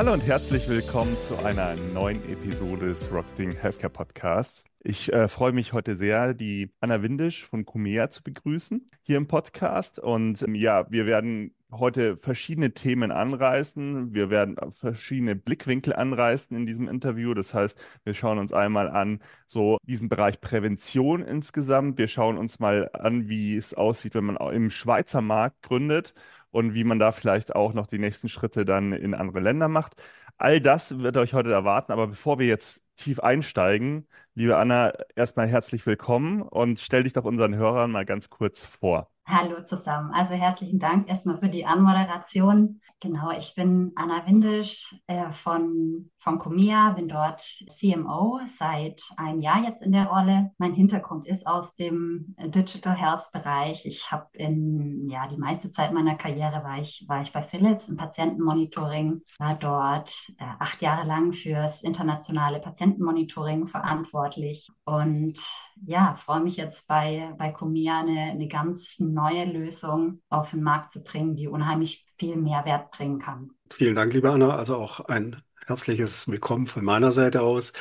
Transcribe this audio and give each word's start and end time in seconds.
Hallo 0.00 0.14
und 0.14 0.26
herzlich 0.26 0.66
willkommen 0.66 1.14
zu 1.20 1.36
einer 1.44 1.74
neuen 1.92 2.26
Episode 2.32 2.88
des 2.88 3.12
Rocketing 3.12 3.52
Healthcare 3.52 3.92
Podcasts. 3.92 4.64
Ich 4.82 5.12
äh, 5.12 5.28
freue 5.28 5.52
mich 5.52 5.74
heute 5.74 5.94
sehr, 5.94 6.32
die 6.32 6.70
Anna 6.80 7.02
Windisch 7.02 7.46
von 7.46 7.66
Kumea 7.66 8.08
zu 8.08 8.22
begrüßen 8.22 8.86
hier 9.02 9.18
im 9.18 9.26
Podcast. 9.26 9.98
Und 9.98 10.40
ähm, 10.42 10.54
ja, 10.54 10.90
wir 10.90 11.04
werden 11.04 11.52
heute 11.70 12.16
verschiedene 12.16 12.72
Themen 12.72 13.12
anreißen. 13.12 14.14
Wir 14.14 14.30
werden 14.30 14.56
verschiedene 14.70 15.36
Blickwinkel 15.36 15.94
anreißen 15.94 16.56
in 16.56 16.64
diesem 16.64 16.88
Interview. 16.88 17.34
Das 17.34 17.52
heißt, 17.52 17.86
wir 18.04 18.14
schauen 18.14 18.38
uns 18.38 18.54
einmal 18.54 18.88
an, 18.88 19.20
so 19.46 19.76
diesen 19.82 20.08
Bereich 20.08 20.40
Prävention 20.40 21.20
insgesamt. 21.20 21.98
Wir 21.98 22.08
schauen 22.08 22.38
uns 22.38 22.58
mal 22.58 22.88
an, 22.94 23.28
wie 23.28 23.54
es 23.54 23.74
aussieht, 23.74 24.14
wenn 24.14 24.24
man 24.24 24.38
im 24.54 24.70
Schweizer 24.70 25.20
Markt 25.20 25.60
gründet 25.60 26.14
und 26.50 26.74
wie 26.74 26.84
man 26.84 26.98
da 26.98 27.12
vielleicht 27.12 27.54
auch 27.54 27.72
noch 27.74 27.86
die 27.86 27.98
nächsten 27.98 28.28
Schritte 28.28 28.64
dann 28.64 28.92
in 28.92 29.14
andere 29.14 29.40
Länder 29.40 29.68
macht. 29.68 30.02
All 30.38 30.60
das 30.60 30.98
wird 30.98 31.16
euch 31.16 31.34
heute 31.34 31.52
erwarten, 31.52 31.92
aber 31.92 32.06
bevor 32.08 32.38
wir 32.38 32.46
jetzt 32.46 32.84
tief 32.96 33.20
einsteigen, 33.20 34.06
liebe 34.34 34.56
Anna, 34.56 34.92
erstmal 35.14 35.48
herzlich 35.48 35.84
willkommen 35.86 36.42
und 36.42 36.80
stell 36.80 37.02
dich 37.02 37.12
doch 37.12 37.24
unseren 37.24 37.54
Hörern 37.56 37.90
mal 37.90 38.04
ganz 38.06 38.30
kurz 38.30 38.64
vor. 38.64 39.10
Hallo 39.32 39.62
zusammen. 39.62 40.10
Also 40.12 40.34
herzlichen 40.34 40.80
Dank 40.80 41.08
erstmal 41.08 41.38
für 41.38 41.48
die 41.48 41.64
Anmoderation. 41.64 42.80
Genau, 42.98 43.30
ich 43.30 43.54
bin 43.54 43.92
Anna 43.94 44.26
Windisch 44.26 44.92
äh, 45.06 45.30
von, 45.30 46.10
von 46.18 46.40
Comea, 46.40 46.90
bin 46.90 47.06
dort 47.06 47.40
CMO 47.40 48.40
seit 48.58 49.00
einem 49.16 49.40
Jahr 49.40 49.62
jetzt 49.62 49.82
in 49.82 49.92
der 49.92 50.06
Rolle. 50.06 50.50
Mein 50.58 50.74
Hintergrund 50.74 51.28
ist 51.28 51.46
aus 51.46 51.76
dem 51.76 52.34
Digital 52.38 52.96
Health 52.96 53.30
Bereich. 53.32 53.86
Ich 53.86 54.10
habe 54.10 54.26
in, 54.32 55.08
ja, 55.08 55.28
die 55.28 55.38
meiste 55.38 55.70
Zeit 55.70 55.92
meiner 55.92 56.16
Karriere 56.16 56.64
war 56.64 56.80
ich, 56.80 57.04
war 57.06 57.22
ich 57.22 57.32
bei 57.32 57.42
Philips 57.42 57.88
im 57.88 57.96
Patientenmonitoring, 57.96 59.22
war 59.38 59.54
dort 59.54 60.12
äh, 60.38 60.44
acht 60.58 60.82
Jahre 60.82 61.06
lang 61.06 61.32
fürs 61.32 61.82
internationale 61.82 62.58
Patientenmonitoring 62.58 63.68
verantwortlich 63.68 64.68
und 64.84 65.38
ja, 65.86 66.14
freue 66.16 66.40
mich 66.40 66.56
jetzt 66.56 66.86
bei, 66.88 67.34
bei 67.38 67.50
Comea 67.50 68.00
eine, 68.00 68.32
eine 68.32 68.48
ganz 68.48 68.98
neue 68.98 69.44
Lösung 69.44 70.22
auf 70.28 70.50
den 70.50 70.62
Markt 70.62 70.92
zu 70.92 71.02
bringen, 71.02 71.36
die 71.36 71.48
unheimlich 71.48 72.06
viel 72.18 72.36
Mehrwert 72.36 72.90
bringen 72.90 73.18
kann. 73.18 73.50
Vielen 73.72 73.94
Dank, 73.94 74.12
liebe 74.12 74.30
Anna. 74.30 74.56
Also 74.56 74.76
auch 74.76 75.00
ein 75.00 75.36
herzliches 75.66 76.28
Willkommen 76.28 76.66
von 76.66 76.84
meiner 76.84 77.12
Seite 77.12 77.42
aus. 77.42 77.72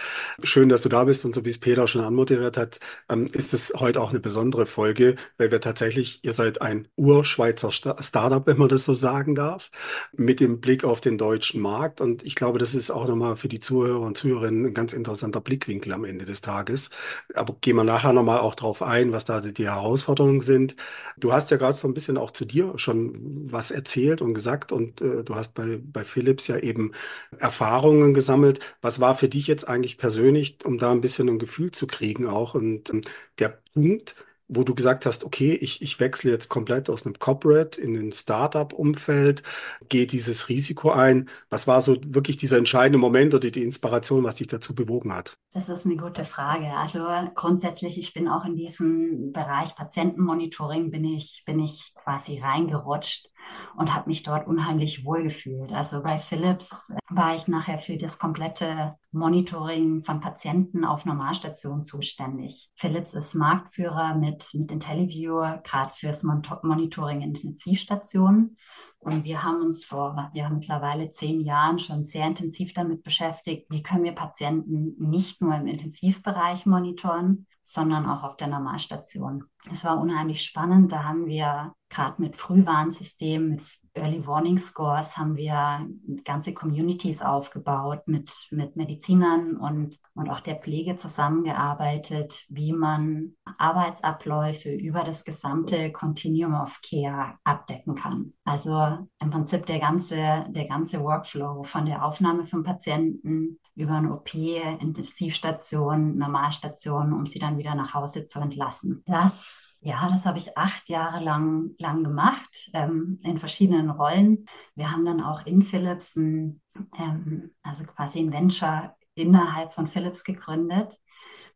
Schön, 0.43 0.69
dass 0.69 0.81
du 0.81 0.89
da 0.89 1.03
bist 1.05 1.25
und 1.25 1.33
so 1.33 1.43
wie 1.45 1.49
es 1.49 1.57
Peter 1.57 1.87
schon 1.87 2.03
anmoderiert 2.03 2.57
hat, 2.57 2.79
ähm, 3.09 3.25
ist 3.33 3.53
es 3.53 3.73
heute 3.75 4.01
auch 4.01 4.11
eine 4.11 4.19
besondere 4.19 4.65
Folge, 4.65 5.15
weil 5.37 5.51
wir 5.51 5.59
tatsächlich, 5.59 6.23
ihr 6.23 6.33
seid 6.33 6.61
ein 6.61 6.87
Urschweizer 6.95 7.71
Startup, 7.71 8.45
wenn 8.45 8.57
man 8.57 8.69
das 8.69 8.85
so 8.85 8.93
sagen 8.93 9.35
darf, 9.35 9.71
mit 10.13 10.39
dem 10.39 10.61
Blick 10.61 10.83
auf 10.83 11.01
den 11.01 11.17
deutschen 11.17 11.61
Markt. 11.61 11.99
Und 12.01 12.23
ich 12.23 12.35
glaube, 12.35 12.59
das 12.59 12.75
ist 12.75 12.91
auch 12.91 13.07
nochmal 13.07 13.35
für 13.37 13.47
die 13.47 13.59
Zuhörer 13.59 14.01
und 14.01 14.17
Zuhörerinnen 14.17 14.67
ein 14.67 14.73
ganz 14.73 14.93
interessanter 14.93 15.41
Blickwinkel 15.41 15.93
am 15.93 16.05
Ende 16.05 16.25
des 16.25 16.41
Tages. 16.41 16.91
Aber 17.33 17.55
gehen 17.59 17.75
wir 17.75 17.83
nachher 17.83 18.13
nochmal 18.13 18.39
auch 18.39 18.55
drauf 18.55 18.83
ein, 18.83 19.11
was 19.11 19.25
da 19.25 19.41
die 19.41 19.65
Herausforderungen 19.65 20.41
sind. 20.41 20.75
Du 21.17 21.33
hast 21.33 21.49
ja 21.51 21.57
gerade 21.57 21.73
so 21.75 21.87
ein 21.87 21.93
bisschen 21.93 22.17
auch 22.17 22.31
zu 22.31 22.45
dir 22.45 22.73
schon 22.77 23.51
was 23.51 23.71
erzählt 23.71 24.21
und 24.21 24.33
gesagt 24.33 24.71
und 24.71 25.01
äh, 25.01 25.23
du 25.23 25.35
hast 25.35 25.53
bei, 25.55 25.79
bei 25.81 26.03
Philips 26.03 26.47
ja 26.47 26.57
eben 26.57 26.91
Erfahrung 27.39 27.78
Erfahrungen 27.79 28.13
gesammelt. 28.13 28.59
Was 28.81 28.99
war 28.99 29.15
für 29.15 29.29
dich 29.29 29.47
jetzt 29.47 29.67
eigentlich 29.67 29.97
persönlich, 29.97 30.57
um 30.65 30.77
da 30.77 30.91
ein 30.91 31.01
bisschen 31.01 31.29
ein 31.29 31.39
Gefühl 31.39 31.71
zu 31.71 31.87
kriegen 31.87 32.27
auch? 32.27 32.53
Und 32.53 32.89
ähm, 32.89 33.01
der 33.39 33.59
Punkt, 33.73 34.15
wo 34.49 34.63
du 34.63 34.75
gesagt 34.75 35.05
hast, 35.05 35.23
okay, 35.23 35.53
ich, 35.53 35.81
ich 35.81 35.99
wechsle 35.99 36.31
jetzt 36.31 36.49
komplett 36.49 36.89
aus 36.89 37.05
einem 37.05 37.19
Corporate 37.19 37.79
in 37.79 37.95
ein 37.95 38.11
Startup-Umfeld, 38.11 39.43
gehe 39.87 40.07
dieses 40.07 40.49
Risiko 40.49 40.89
ein. 40.89 41.29
Was 41.49 41.67
war 41.67 41.79
so 41.81 41.97
wirklich 42.03 42.35
dieser 42.35 42.57
entscheidende 42.57 42.97
Moment 42.97 43.33
oder 43.33 43.49
die 43.49 43.63
Inspiration, 43.63 44.23
was 44.23 44.35
dich 44.35 44.47
dazu 44.47 44.75
bewogen 44.75 45.13
hat? 45.13 45.37
Das 45.53 45.69
ist 45.69 45.85
eine 45.85 45.97
gute 45.97 46.25
Frage. 46.25 46.67
Also 46.71 47.05
grundsätzlich, 47.35 47.97
ich 47.97 48.13
bin 48.13 48.27
auch 48.27 48.43
in 48.43 48.55
diesen 48.55 49.31
Bereich 49.31 49.75
Patientenmonitoring, 49.75 50.91
bin 50.91 51.05
ich, 51.05 51.43
bin 51.45 51.59
ich 51.59 51.93
quasi 52.03 52.39
reingerutscht 52.39 53.29
und 53.75 53.93
habe 53.93 54.09
mich 54.09 54.23
dort 54.23 54.47
unheimlich 54.47 55.05
wohl 55.05 55.23
gefühlt. 55.23 55.71
Also 55.71 56.01
bei 56.01 56.19
Philips 56.19 56.91
war 57.09 57.35
ich 57.35 57.47
nachher 57.47 57.77
für 57.77 57.97
das 57.97 58.17
komplette 58.17 58.95
Monitoring 59.11 60.03
von 60.03 60.19
Patienten 60.19 60.85
auf 60.85 61.05
Normalstationen 61.05 61.85
zuständig. 61.85 62.69
Philips 62.75 63.13
ist 63.13 63.35
Marktführer 63.35 64.15
mit, 64.15 64.49
mit 64.53 64.71
IntelliView, 64.71 65.61
gerade 65.63 65.93
fürs 65.93 66.23
Monitoring 66.23 67.21
Intensivstationen. 67.21 68.57
Und 68.99 69.23
wir 69.23 69.43
haben 69.43 69.61
uns 69.61 69.85
vor, 69.85 70.29
wir 70.33 70.45
haben 70.45 70.55
mittlerweile 70.55 71.09
zehn 71.09 71.39
Jahren 71.39 71.79
schon 71.79 72.03
sehr 72.03 72.27
intensiv 72.27 72.73
damit 72.73 73.01
beschäftigt, 73.01 73.67
wie 73.69 73.81
können 73.81 74.03
wir 74.03 74.11
Patienten 74.11 74.95
nicht 74.99 75.41
nur 75.41 75.55
im 75.55 75.67
Intensivbereich 75.67 76.65
monitoren, 76.65 77.47
sondern 77.61 78.05
auch 78.09 78.23
auf 78.23 78.35
der 78.35 78.47
Normalstation. 78.47 79.45
Das 79.69 79.85
war 79.85 79.99
unheimlich 79.99 80.43
spannend. 80.43 80.91
Da 80.91 81.03
haben 81.03 81.27
wir 81.27 81.73
gerade 81.89 82.21
mit 82.21 82.35
Frühwarnsystemen, 82.35 83.49
mit 83.49 83.61
Early 83.99 84.25
Warning 84.25 84.57
Scores 84.57 85.17
haben 85.17 85.35
wir 85.35 85.87
ganze 86.23 86.53
Communities 86.53 87.21
aufgebaut, 87.21 88.07
mit, 88.07 88.31
mit 88.51 88.75
Medizinern 88.75 89.57
und, 89.57 89.99
und 90.15 90.29
auch 90.29 90.39
der 90.39 90.55
Pflege 90.55 90.95
zusammengearbeitet, 90.95 92.45
wie 92.49 92.73
man 92.73 93.35
Arbeitsabläufe 93.57 94.71
über 94.71 95.03
das 95.03 95.23
gesamte 95.23 95.91
Continuum 95.91 96.53
of 96.53 96.79
Care 96.81 97.35
abdecken 97.43 97.95
kann. 97.95 98.33
Also 98.43 99.07
im 99.19 99.29
Prinzip 99.29 99.65
der 99.65 99.79
ganze, 99.79 100.45
der 100.49 100.67
ganze 100.67 101.01
Workflow 101.01 101.63
von 101.63 101.85
der 101.85 102.03
Aufnahme 102.05 102.45
von 102.45 102.63
Patienten 102.63 103.59
über 103.75 103.93
eine 103.93 104.13
OP, 104.13 104.33
Intensivstation, 104.33 106.17
Normalstation, 106.17 107.13
um 107.13 107.25
sie 107.25 107.39
dann 107.39 107.57
wieder 107.57 107.75
nach 107.75 107.93
Hause 107.93 108.27
zu 108.27 108.39
entlassen. 108.39 109.03
Das, 109.05 109.78
ja, 109.81 110.09
das 110.09 110.25
habe 110.25 110.37
ich 110.37 110.57
acht 110.57 110.89
Jahre 110.89 111.23
lang, 111.23 111.75
lang 111.77 112.03
gemacht, 112.03 112.69
ähm, 112.73 113.19
in 113.23 113.37
verschiedenen 113.37 113.89
Rollen. 113.89 114.45
Wir 114.75 114.91
haben 114.91 115.05
dann 115.05 115.21
auch 115.21 115.45
in 115.45 115.61
Philips, 115.61 116.15
ein, 116.15 116.61
ähm, 116.97 117.53
also 117.63 117.83
quasi 117.85 118.19
ein 118.19 118.31
Venture 118.33 118.95
innerhalb 119.15 119.73
von 119.73 119.87
Philips 119.87 120.23
gegründet, 120.23 120.99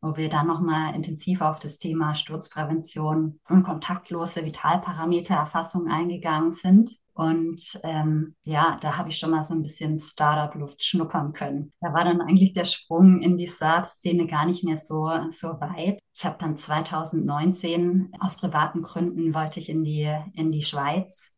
wo 0.02 0.16
wir 0.16 0.30
dann 0.30 0.48
nochmal 0.48 0.96
intensiv 0.96 1.42
auf 1.42 1.60
das 1.60 1.78
Thema 1.78 2.16
Sturzprävention 2.16 3.40
und 3.50 3.64
kontaktlose 3.64 4.46
Vitalparametererfassung 4.46 5.88
eingegangen 5.88 6.54
sind. 6.54 6.98
Und 7.13 7.79
ähm, 7.84 8.35
ja, 8.41 8.78
da 8.81 8.97
habe 8.97 9.09
ich 9.09 9.18
schon 9.18 9.29
mal 9.29 9.44
so 9.44 9.53
ein 9.53 9.62
bisschen 9.62 9.97
Startup-Luft 9.97 10.84
schnuppern 10.84 11.31
können. 11.31 11.72
Da 11.79 11.94
war 11.94 12.03
dann 12.03 12.22
eigentlich 12.22 12.53
der 12.53 12.66
Sprung 12.66 13.19
in 13.19 13.38
die 13.38 13.47
Startup-Szene 13.47 14.25
gar 14.25 14.46
nicht 14.46 14.63
mehr 14.63 14.78
so, 14.78 15.09
so 15.29 15.50
weit. 15.59 16.00
Ich 16.16 16.25
habe 16.25 16.38
dann 16.40 16.57
2019 16.57 18.12
aus 18.19 18.38
privaten 18.38 18.81
Gründen 18.81 19.34
wollte 19.34 19.59
ich 19.59 19.69
in 19.69 19.84
die, 19.84 20.12
in 20.34 20.51
die 20.51 20.63
Schweiz 20.63 21.31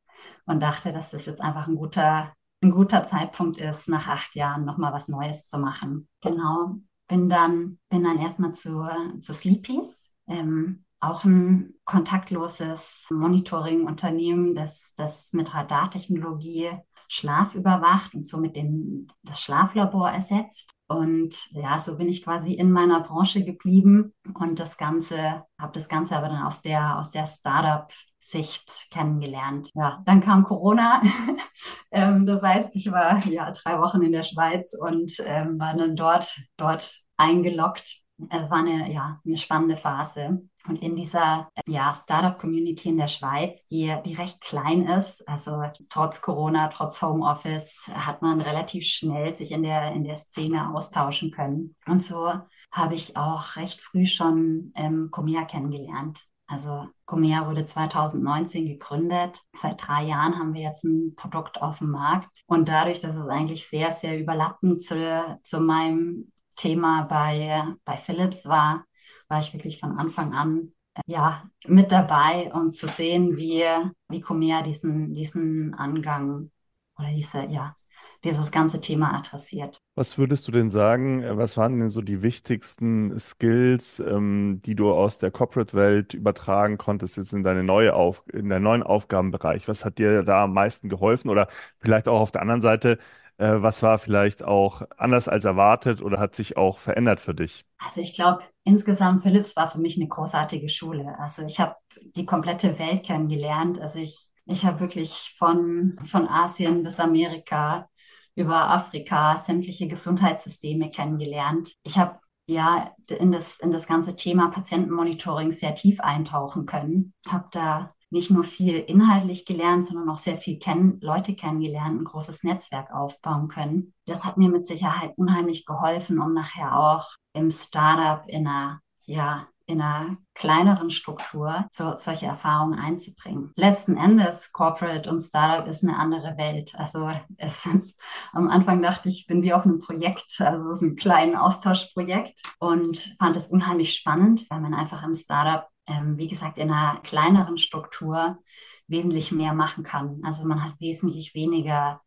und 0.45 0.61
dachte, 0.61 0.93
dass 0.93 1.11
das 1.11 1.25
jetzt 1.25 1.41
einfach 1.41 1.67
ein 1.67 1.75
guter, 1.75 2.33
ein 2.61 2.71
guter 2.71 3.03
Zeitpunkt 3.03 3.59
ist, 3.59 3.89
nach 3.89 4.07
acht 4.07 4.33
Jahren 4.35 4.63
nochmal 4.63 4.93
was 4.93 5.09
Neues 5.09 5.45
zu 5.45 5.59
machen. 5.59 6.07
Genau. 6.21 6.75
Bin 7.07 7.27
dann, 7.29 7.79
bin 7.89 8.03
dann 8.03 8.17
erstmal 8.17 8.53
zu, 8.53 8.87
zu 9.19 9.33
Sleepies. 9.33 10.13
Ähm, 10.27 10.84
auch 10.99 11.23
ein 11.23 11.73
kontaktloses 11.83 13.07
Monitoring-Unternehmen, 13.11 14.55
das, 14.55 14.93
das 14.95 15.33
mit 15.33 15.53
Radartechnologie 15.53 16.71
Schlaf 17.07 17.55
überwacht 17.55 18.13
und 18.15 18.25
somit 18.25 18.55
den, 18.55 19.07
das 19.23 19.41
Schlaflabor 19.41 20.09
ersetzt. 20.09 20.71
Und 20.87 21.35
ja, 21.51 21.79
so 21.79 21.97
bin 21.97 22.07
ich 22.07 22.23
quasi 22.23 22.53
in 22.53 22.71
meiner 22.71 23.01
Branche 23.01 23.43
geblieben 23.43 24.13
und 24.33 24.59
das 24.59 24.77
Ganze, 24.77 25.43
habe 25.59 25.73
das 25.73 25.89
Ganze 25.89 26.15
aber 26.15 26.29
dann 26.29 26.43
aus 26.43 26.61
der, 26.61 26.99
aus 26.99 27.09
der 27.09 27.25
Startup-Sicht 27.25 28.87
kennengelernt. 28.91 29.71
Ja, 29.73 30.01
dann 30.05 30.21
kam 30.21 30.43
Corona. 30.43 31.01
ähm, 31.91 32.25
das 32.25 32.43
heißt, 32.43 32.75
ich 32.75 32.91
war 32.91 33.25
ja 33.25 33.51
drei 33.51 33.79
Wochen 33.79 34.03
in 34.03 34.11
der 34.11 34.23
Schweiz 34.23 34.75
und 34.79 35.15
ähm, 35.25 35.59
war 35.59 35.75
dann 35.75 35.95
dort, 35.95 36.39
dort 36.57 37.01
eingeloggt. 37.17 38.01
Es 38.29 38.49
war 38.49 38.59
eine, 38.59 38.91
ja, 38.91 39.19
eine 39.25 39.37
spannende 39.37 39.77
Phase. 39.77 40.41
Und 40.67 40.81
in 40.81 40.95
dieser 40.95 41.49
ja, 41.67 41.93
Startup-Community 41.93 42.89
in 42.89 42.97
der 42.97 43.07
Schweiz, 43.07 43.67
die, 43.67 43.95
die 44.05 44.13
recht 44.13 44.41
klein 44.41 44.83
ist, 44.83 45.27
also 45.27 45.61
trotz 45.89 46.21
Corona, 46.21 46.69
trotz 46.69 47.01
Homeoffice, 47.01 47.89
hat 47.93 48.21
man 48.21 48.41
relativ 48.41 48.85
schnell 48.85 49.35
sich 49.35 49.51
in 49.51 49.63
der, 49.63 49.91
in 49.91 50.03
der 50.03 50.15
Szene 50.15 50.73
austauschen 50.73 51.31
können. 51.31 51.75
Und 51.85 52.01
so 52.01 52.33
habe 52.71 52.95
ich 52.95 53.15
auch 53.15 53.55
recht 53.57 53.81
früh 53.81 54.05
schon 54.05 54.71
ähm, 54.75 55.09
Comea 55.11 55.45
kennengelernt. 55.45 56.25
Also 56.47 56.87
Comea 57.05 57.47
wurde 57.47 57.65
2019 57.65 58.65
gegründet. 58.65 59.41
Seit 59.59 59.87
drei 59.87 60.03
Jahren 60.03 60.37
haben 60.37 60.53
wir 60.53 60.61
jetzt 60.61 60.83
ein 60.83 61.15
Produkt 61.15 61.61
auf 61.61 61.79
dem 61.79 61.91
Markt. 61.91 62.29
Und 62.45 62.69
dadurch, 62.69 63.01
dass 63.01 63.15
es 63.15 63.27
eigentlich 63.27 63.67
sehr, 63.67 63.91
sehr 63.91 64.19
überlappend 64.19 64.81
zu, 64.81 65.39
zu 65.43 65.59
meinem 65.59 66.31
Thema 66.55 67.03
bei, 67.03 67.63
bei 67.85 67.97
Philips 67.97 68.45
war, 68.45 68.85
war 69.27 69.39
ich 69.39 69.53
wirklich 69.53 69.79
von 69.79 69.97
Anfang 69.97 70.33
an 70.33 70.71
äh, 70.95 71.01
ja, 71.05 71.49
mit 71.67 71.91
dabei 71.91 72.51
um 72.53 72.73
zu 72.73 72.87
sehen, 72.87 73.37
wie, 73.37 73.63
wie 74.09 74.21
Comea 74.21 74.61
diesen, 74.61 75.13
diesen 75.13 75.73
Angang 75.73 76.51
oder 76.97 77.09
diese, 77.09 77.45
ja, 77.45 77.75
dieses 78.23 78.51
ganze 78.51 78.81
Thema 78.81 79.13
adressiert. 79.13 79.79
Was 79.93 80.17
würdest 80.17 80.47
du 80.47 80.51
denn 80.51 80.69
sagen, 80.69 81.21
äh, 81.21 81.37
was 81.37 81.57
waren 81.57 81.79
denn 81.79 81.89
so 81.89 82.01
die 82.01 82.21
wichtigsten 82.21 83.17
Skills, 83.19 83.99
ähm, 83.99 84.61
die 84.65 84.75
du 84.75 84.91
aus 84.91 85.19
der 85.19 85.31
Corporate-Welt 85.31 86.13
übertragen 86.13 86.77
konntest 86.77 87.17
jetzt 87.17 87.33
in 87.33 87.43
deine 87.43 87.63
neue 87.63 87.93
Auf 87.93 88.23
in 88.33 88.49
deinen 88.49 88.63
neuen 88.63 88.83
Aufgabenbereich? 88.83 89.67
Was 89.67 89.85
hat 89.85 89.99
dir 89.99 90.23
da 90.23 90.45
am 90.45 90.53
meisten 90.53 90.89
geholfen? 90.89 91.29
Oder 91.29 91.47
vielleicht 91.79 92.07
auch 92.07 92.19
auf 92.19 92.31
der 92.31 92.41
anderen 92.41 92.61
Seite, 92.61 92.97
äh, 93.37 93.61
was 93.61 93.83
war 93.83 93.97
vielleicht 93.97 94.43
auch 94.43 94.81
anders 94.97 95.27
als 95.27 95.45
erwartet 95.45 96.01
oder 96.01 96.19
hat 96.19 96.35
sich 96.35 96.57
auch 96.57 96.79
verändert 96.79 97.19
für 97.19 97.33
dich? 97.33 97.65
Also 97.77 98.01
ich 98.01 98.13
glaube, 98.13 98.43
insgesamt 98.63 99.23
Philips 99.23 99.55
war 99.55 99.69
für 99.69 99.79
mich 99.79 99.97
eine 99.97 100.07
großartige 100.07 100.69
Schule. 100.69 101.17
Also 101.19 101.43
ich 101.43 101.59
habe 101.59 101.75
die 102.15 102.25
komplette 102.25 102.79
Welt 102.79 103.03
kennengelernt. 103.05 103.79
Also 103.79 103.99
ich, 103.99 104.27
ich 104.45 104.65
habe 104.65 104.79
wirklich 104.79 105.35
von, 105.37 105.97
von 106.05 106.27
Asien 106.27 106.83
bis 106.83 106.99
Amerika 106.99 107.89
über 108.35 108.69
Afrika 108.69 109.37
sämtliche 109.37 109.87
Gesundheitssysteme 109.87 110.91
kennengelernt. 110.91 111.73
Ich 111.83 111.97
habe 111.97 112.19
ja 112.47 112.93
in 113.07 113.31
das, 113.31 113.59
in 113.59 113.71
das 113.71 113.87
ganze 113.87 114.15
Thema 114.15 114.49
Patientenmonitoring 114.49 115.51
sehr 115.51 115.73
tief 115.73 115.99
eintauchen 115.99 116.65
können. 116.65 117.13
Habe 117.27 117.47
da 117.51 117.94
nicht 118.15 118.31
nur 118.31 118.43
viel 118.43 118.79
inhaltlich 118.79 119.45
gelernt, 119.45 119.85
sondern 119.85 120.09
auch 120.09 120.19
sehr 120.19 120.37
viel 120.37 120.57
kenn 120.57 120.99
Leute 121.01 121.35
kennengelernt, 121.35 122.01
ein 122.01 122.05
großes 122.05 122.43
Netzwerk 122.43 122.91
aufbauen 122.93 123.49
können. 123.49 123.93
Das 124.05 124.25
hat 124.25 124.37
mir 124.37 124.49
mit 124.49 124.65
Sicherheit 124.65 125.11
unheimlich 125.17 125.65
geholfen, 125.65 126.19
um 126.19 126.33
nachher 126.33 126.79
auch 126.79 127.09
im 127.33 127.51
Startup 127.51 128.27
in 128.27 128.47
einer 128.47 128.79
ja, 129.07 129.47
in 129.67 129.81
einer 129.81 130.17
kleineren 130.35 130.89
Struktur 130.89 131.65
so, 131.71 131.95
solche 131.97 132.27
Erfahrungen 132.27 132.77
einzubringen. 132.77 133.51
Letzten 133.55 133.97
Endes, 133.97 134.51
Corporate 134.51 135.09
und 135.09 135.21
Startup 135.21 135.67
ist 135.67 135.83
eine 135.83 135.97
andere 135.97 136.37
Welt. 136.37 136.73
Also 136.75 137.09
es 137.37 137.65
ist, 137.65 137.99
am 138.31 138.47
Anfang 138.47 138.81
dachte 138.81 139.09
ich, 139.09 139.21
ich 139.21 139.27
bin 139.27 139.41
wie 139.41 139.53
auf 139.53 139.65
einem 139.65 139.79
Projekt, 139.79 140.35
also 140.39 140.71
es 140.71 140.81
ist 140.81 140.87
ein 140.87 140.95
kleines 140.95 141.39
Austauschprojekt 141.39 142.41
und 142.59 143.15
fand 143.19 143.35
es 143.35 143.49
unheimlich 143.49 143.93
spannend, 143.95 144.45
weil 144.49 144.61
man 144.61 144.73
einfach 144.73 145.03
im 145.03 145.15
Startup, 145.15 145.67
ähm, 145.87 146.17
wie 146.17 146.27
gesagt, 146.27 146.57
in 146.57 146.71
einer 146.71 146.99
kleineren 147.01 147.57
Struktur 147.57 148.39
wesentlich 148.87 149.31
mehr 149.31 149.53
machen 149.53 149.83
kann. 149.83 150.21
Also 150.23 150.45
man 150.45 150.63
hat 150.63 150.79
wesentlich 150.79 151.33
weniger 151.33 152.01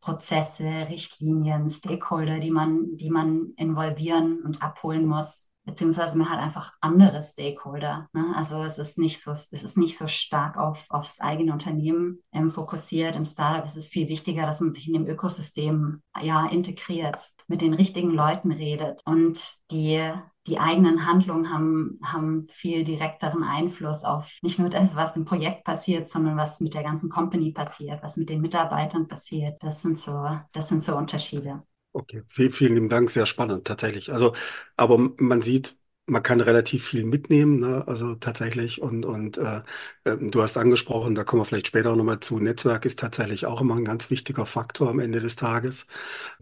Prozesse, 0.00 0.64
Richtlinien, 0.64 1.68
Stakeholder, 1.68 2.38
die 2.38 2.50
man, 2.50 2.96
die 2.96 3.10
man 3.10 3.52
involvieren 3.56 4.40
und 4.42 4.62
abholen 4.62 5.06
muss 5.06 5.50
beziehungsweise 5.64 6.18
man 6.18 6.28
hat 6.28 6.40
einfach 6.40 6.72
andere 6.80 7.22
Stakeholder. 7.22 8.08
Ne? 8.12 8.32
Also 8.34 8.62
es 8.62 8.78
ist 8.78 8.98
nicht 8.98 9.22
so, 9.22 9.32
es 9.32 9.50
ist 9.52 9.76
nicht 9.76 9.98
so 9.98 10.06
stark 10.06 10.56
auf, 10.56 10.86
aufs 10.88 11.20
eigene 11.20 11.52
Unternehmen 11.52 12.20
ähm, 12.32 12.50
fokussiert. 12.50 13.16
Im 13.16 13.24
Startup 13.24 13.64
ist 13.64 13.76
es 13.76 13.88
viel 13.88 14.08
wichtiger, 14.08 14.46
dass 14.46 14.60
man 14.60 14.72
sich 14.72 14.88
in 14.88 14.94
dem 14.94 15.06
Ökosystem 15.06 16.02
ja 16.20 16.46
integriert, 16.46 17.30
mit 17.50 17.60
den 17.62 17.74
richtigen 17.74 18.10
Leuten 18.12 18.52
redet 18.52 19.02
und 19.04 19.40
die 19.70 20.12
die 20.46 20.58
eigenen 20.58 21.06
Handlungen 21.06 21.52
haben, 21.52 21.98
haben 22.02 22.44
viel 22.44 22.82
direkteren 22.84 23.42
Einfluss 23.44 24.04
auf 24.04 24.38
nicht 24.42 24.58
nur 24.58 24.70
das, 24.70 24.96
was 24.96 25.16
im 25.16 25.26
Projekt 25.26 25.64
passiert, 25.64 26.08
sondern 26.08 26.36
was 26.38 26.60
mit 26.60 26.72
der 26.72 26.82
ganzen 26.82 27.10
Company 27.10 27.52
passiert, 27.52 28.02
was 28.02 28.16
mit 28.16 28.30
den 28.30 28.40
Mitarbeitern 28.40 29.06
passiert. 29.06 29.58
Das 29.62 29.82
sind 29.82 30.00
so, 30.00 30.28
das 30.52 30.68
sind 30.68 30.82
so 30.82 30.96
Unterschiede. 30.96 31.62
Okay, 31.92 32.22
vielen, 32.28 32.52
vielen 32.52 32.88
Dank, 32.88 33.10
sehr 33.10 33.26
spannend 33.26 33.66
tatsächlich. 33.66 34.12
Also, 34.12 34.32
aber 34.76 34.96
man 35.18 35.42
sieht, 35.42 35.76
man 36.06 36.22
kann 36.22 36.40
relativ 36.40 36.86
viel 36.86 37.04
mitnehmen, 37.04 37.60
ne? 37.60 37.84
Also 37.86 38.14
tatsächlich 38.16 38.82
und 38.82 39.04
und 39.06 39.38
äh, 39.38 39.62
äh, 40.04 40.16
du 40.18 40.42
hast 40.42 40.56
angesprochen, 40.56 41.14
da 41.14 41.24
kommen 41.24 41.42
wir 41.42 41.46
vielleicht 41.46 41.68
später 41.68 41.94
nochmal 41.96 42.20
zu. 42.20 42.38
Netzwerk 42.40 42.84
ist 42.84 42.98
tatsächlich 42.98 43.46
auch 43.46 43.60
immer 43.60 43.76
ein 43.76 43.84
ganz 43.84 44.10
wichtiger 44.10 44.46
Faktor 44.46 44.90
am 44.90 44.98
Ende 45.00 45.20
des 45.20 45.36
Tages. 45.36 45.86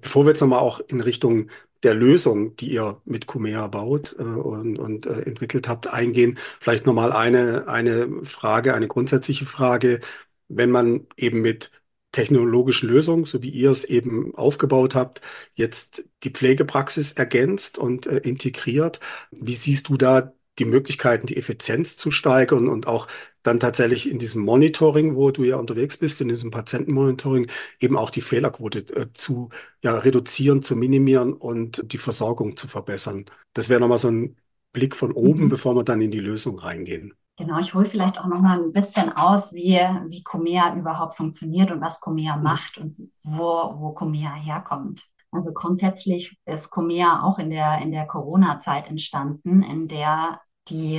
Bevor 0.01 0.25
wir 0.25 0.31
jetzt 0.31 0.41
nochmal 0.41 0.61
auch 0.61 0.81
in 0.89 1.01
Richtung 1.01 1.51
der 1.83 1.95
Lösung, 1.95 2.57
die 2.57 2.73
ihr 2.73 3.01
mit 3.05 3.27
Kumea 3.27 3.67
baut 3.69 4.17
äh, 4.19 4.23
und, 4.23 4.79
und 4.79 5.07
äh, 5.07 5.23
entwickelt 5.23 5.69
habt, 5.69 5.87
eingehen, 5.89 6.39
vielleicht 6.61 6.87
nochmal 6.87 7.13
eine 7.13 7.69
eine 7.69 8.25
Frage, 8.25 8.75
eine 8.75 8.89
grundsätzliche 8.89 9.47
Frage, 9.47 10.01
wenn 10.49 10.71
man 10.71 11.07
eben 11.17 11.41
mit 11.43 11.71
technologischen 12.13 12.89
Lösung, 12.89 13.27
so 13.27 13.43
wie 13.43 13.51
ihr 13.51 13.71
es 13.71 13.85
eben 13.85 14.35
aufgebaut 14.35 14.95
habt, 14.95 15.21
jetzt 15.55 16.09
die 16.23 16.31
Pflegepraxis 16.31 17.13
ergänzt 17.13 17.79
und 17.79 18.07
äh, 18.07 18.19
integriert. 18.19 19.01
Wie 19.31 19.55
siehst 19.55 19.89
du 19.89 19.97
da 19.97 20.33
die 20.59 20.65
Möglichkeiten, 20.65 21.27
die 21.27 21.37
Effizienz 21.37 21.97
zu 21.97 22.11
steigern 22.11 22.69
und 22.69 22.87
auch 22.87 23.07
dann 23.43 23.61
tatsächlich 23.61 24.11
in 24.11 24.19
diesem 24.19 24.43
Monitoring, 24.43 25.15
wo 25.17 25.31
du 25.31 25.45
ja 25.45 25.57
unterwegs 25.57 25.97
bist, 25.97 26.21
in 26.21 26.29
diesem 26.29 26.51
Patientenmonitoring, 26.51 27.49
eben 27.81 27.97
auch 27.97 28.11
die 28.11 28.21
Fehlerquote 28.21 28.81
äh, 28.95 29.13
zu 29.13 29.51
ja, 29.83 29.97
reduzieren, 29.97 30.63
zu 30.63 30.77
minimieren 30.77 31.33
und 31.33 31.93
die 31.93 31.99
Versorgung 31.99 32.57
zu 32.57 32.69
verbessern. 32.69 33.27
Das 33.53 33.69
wäre 33.69 33.81
nochmal 33.81 33.99
so 33.99 34.09
ein 34.09 34.37
Blick 34.73 34.97
von 34.97 35.13
oben, 35.13 35.45
mhm. 35.45 35.49
bevor 35.51 35.75
wir 35.77 35.85
dann 35.85 36.01
in 36.03 36.11
die 36.11 36.21
Lösung 36.21 36.59
reingehen. 36.59 37.15
Genau, 37.39 37.61
ich 37.61 37.73
hole 37.73 37.85
vielleicht 37.85 38.19
auch 38.19 38.27
noch 38.27 38.41
mal 38.41 38.61
ein 38.61 38.73
bisschen 38.73 39.13
aus, 39.13 39.55
wie, 39.55 39.79
wie 40.09 40.25
Comea 40.25 40.75
überhaupt 40.75 41.17
funktioniert 41.17 41.71
und 41.71 41.81
was 41.81 42.01
Comea 42.01 42.37
mhm. 42.37 42.43
macht 42.43 42.79
und 42.79 42.97
wo, 43.23 43.75
wo 43.79 43.93
Comea 43.93 44.35
herkommt. 44.35 45.07
Also 45.31 45.53
grundsätzlich 45.53 46.37
ist 46.47 46.71
Comea 46.71 47.23
auch 47.23 47.39
in 47.39 47.51
der, 47.51 47.79
in 47.79 47.93
der 47.93 48.07
Corona-Zeit 48.09 48.89
entstanden, 48.89 49.63
in 49.63 49.87
der 49.87 50.41
die, 50.69 50.97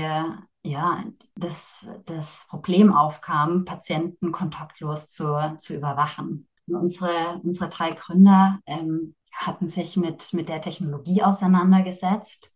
ja, 0.63 1.03
das, 1.35 1.89
das 2.05 2.47
Problem 2.49 2.93
aufkam, 2.93 3.65
Patienten 3.65 4.31
kontaktlos 4.31 5.09
zu, 5.09 5.57
zu 5.59 5.75
überwachen. 5.75 6.47
Und 6.67 6.75
unsere, 6.75 7.41
unsere 7.43 7.69
drei 7.69 7.91
Gründer 7.91 8.59
ähm, 8.65 9.13
hatten 9.33 9.67
sich 9.67 9.97
mit, 9.97 10.33
mit 10.33 10.47
der 10.47 10.61
Technologie 10.61 11.21
auseinandergesetzt 11.21 12.53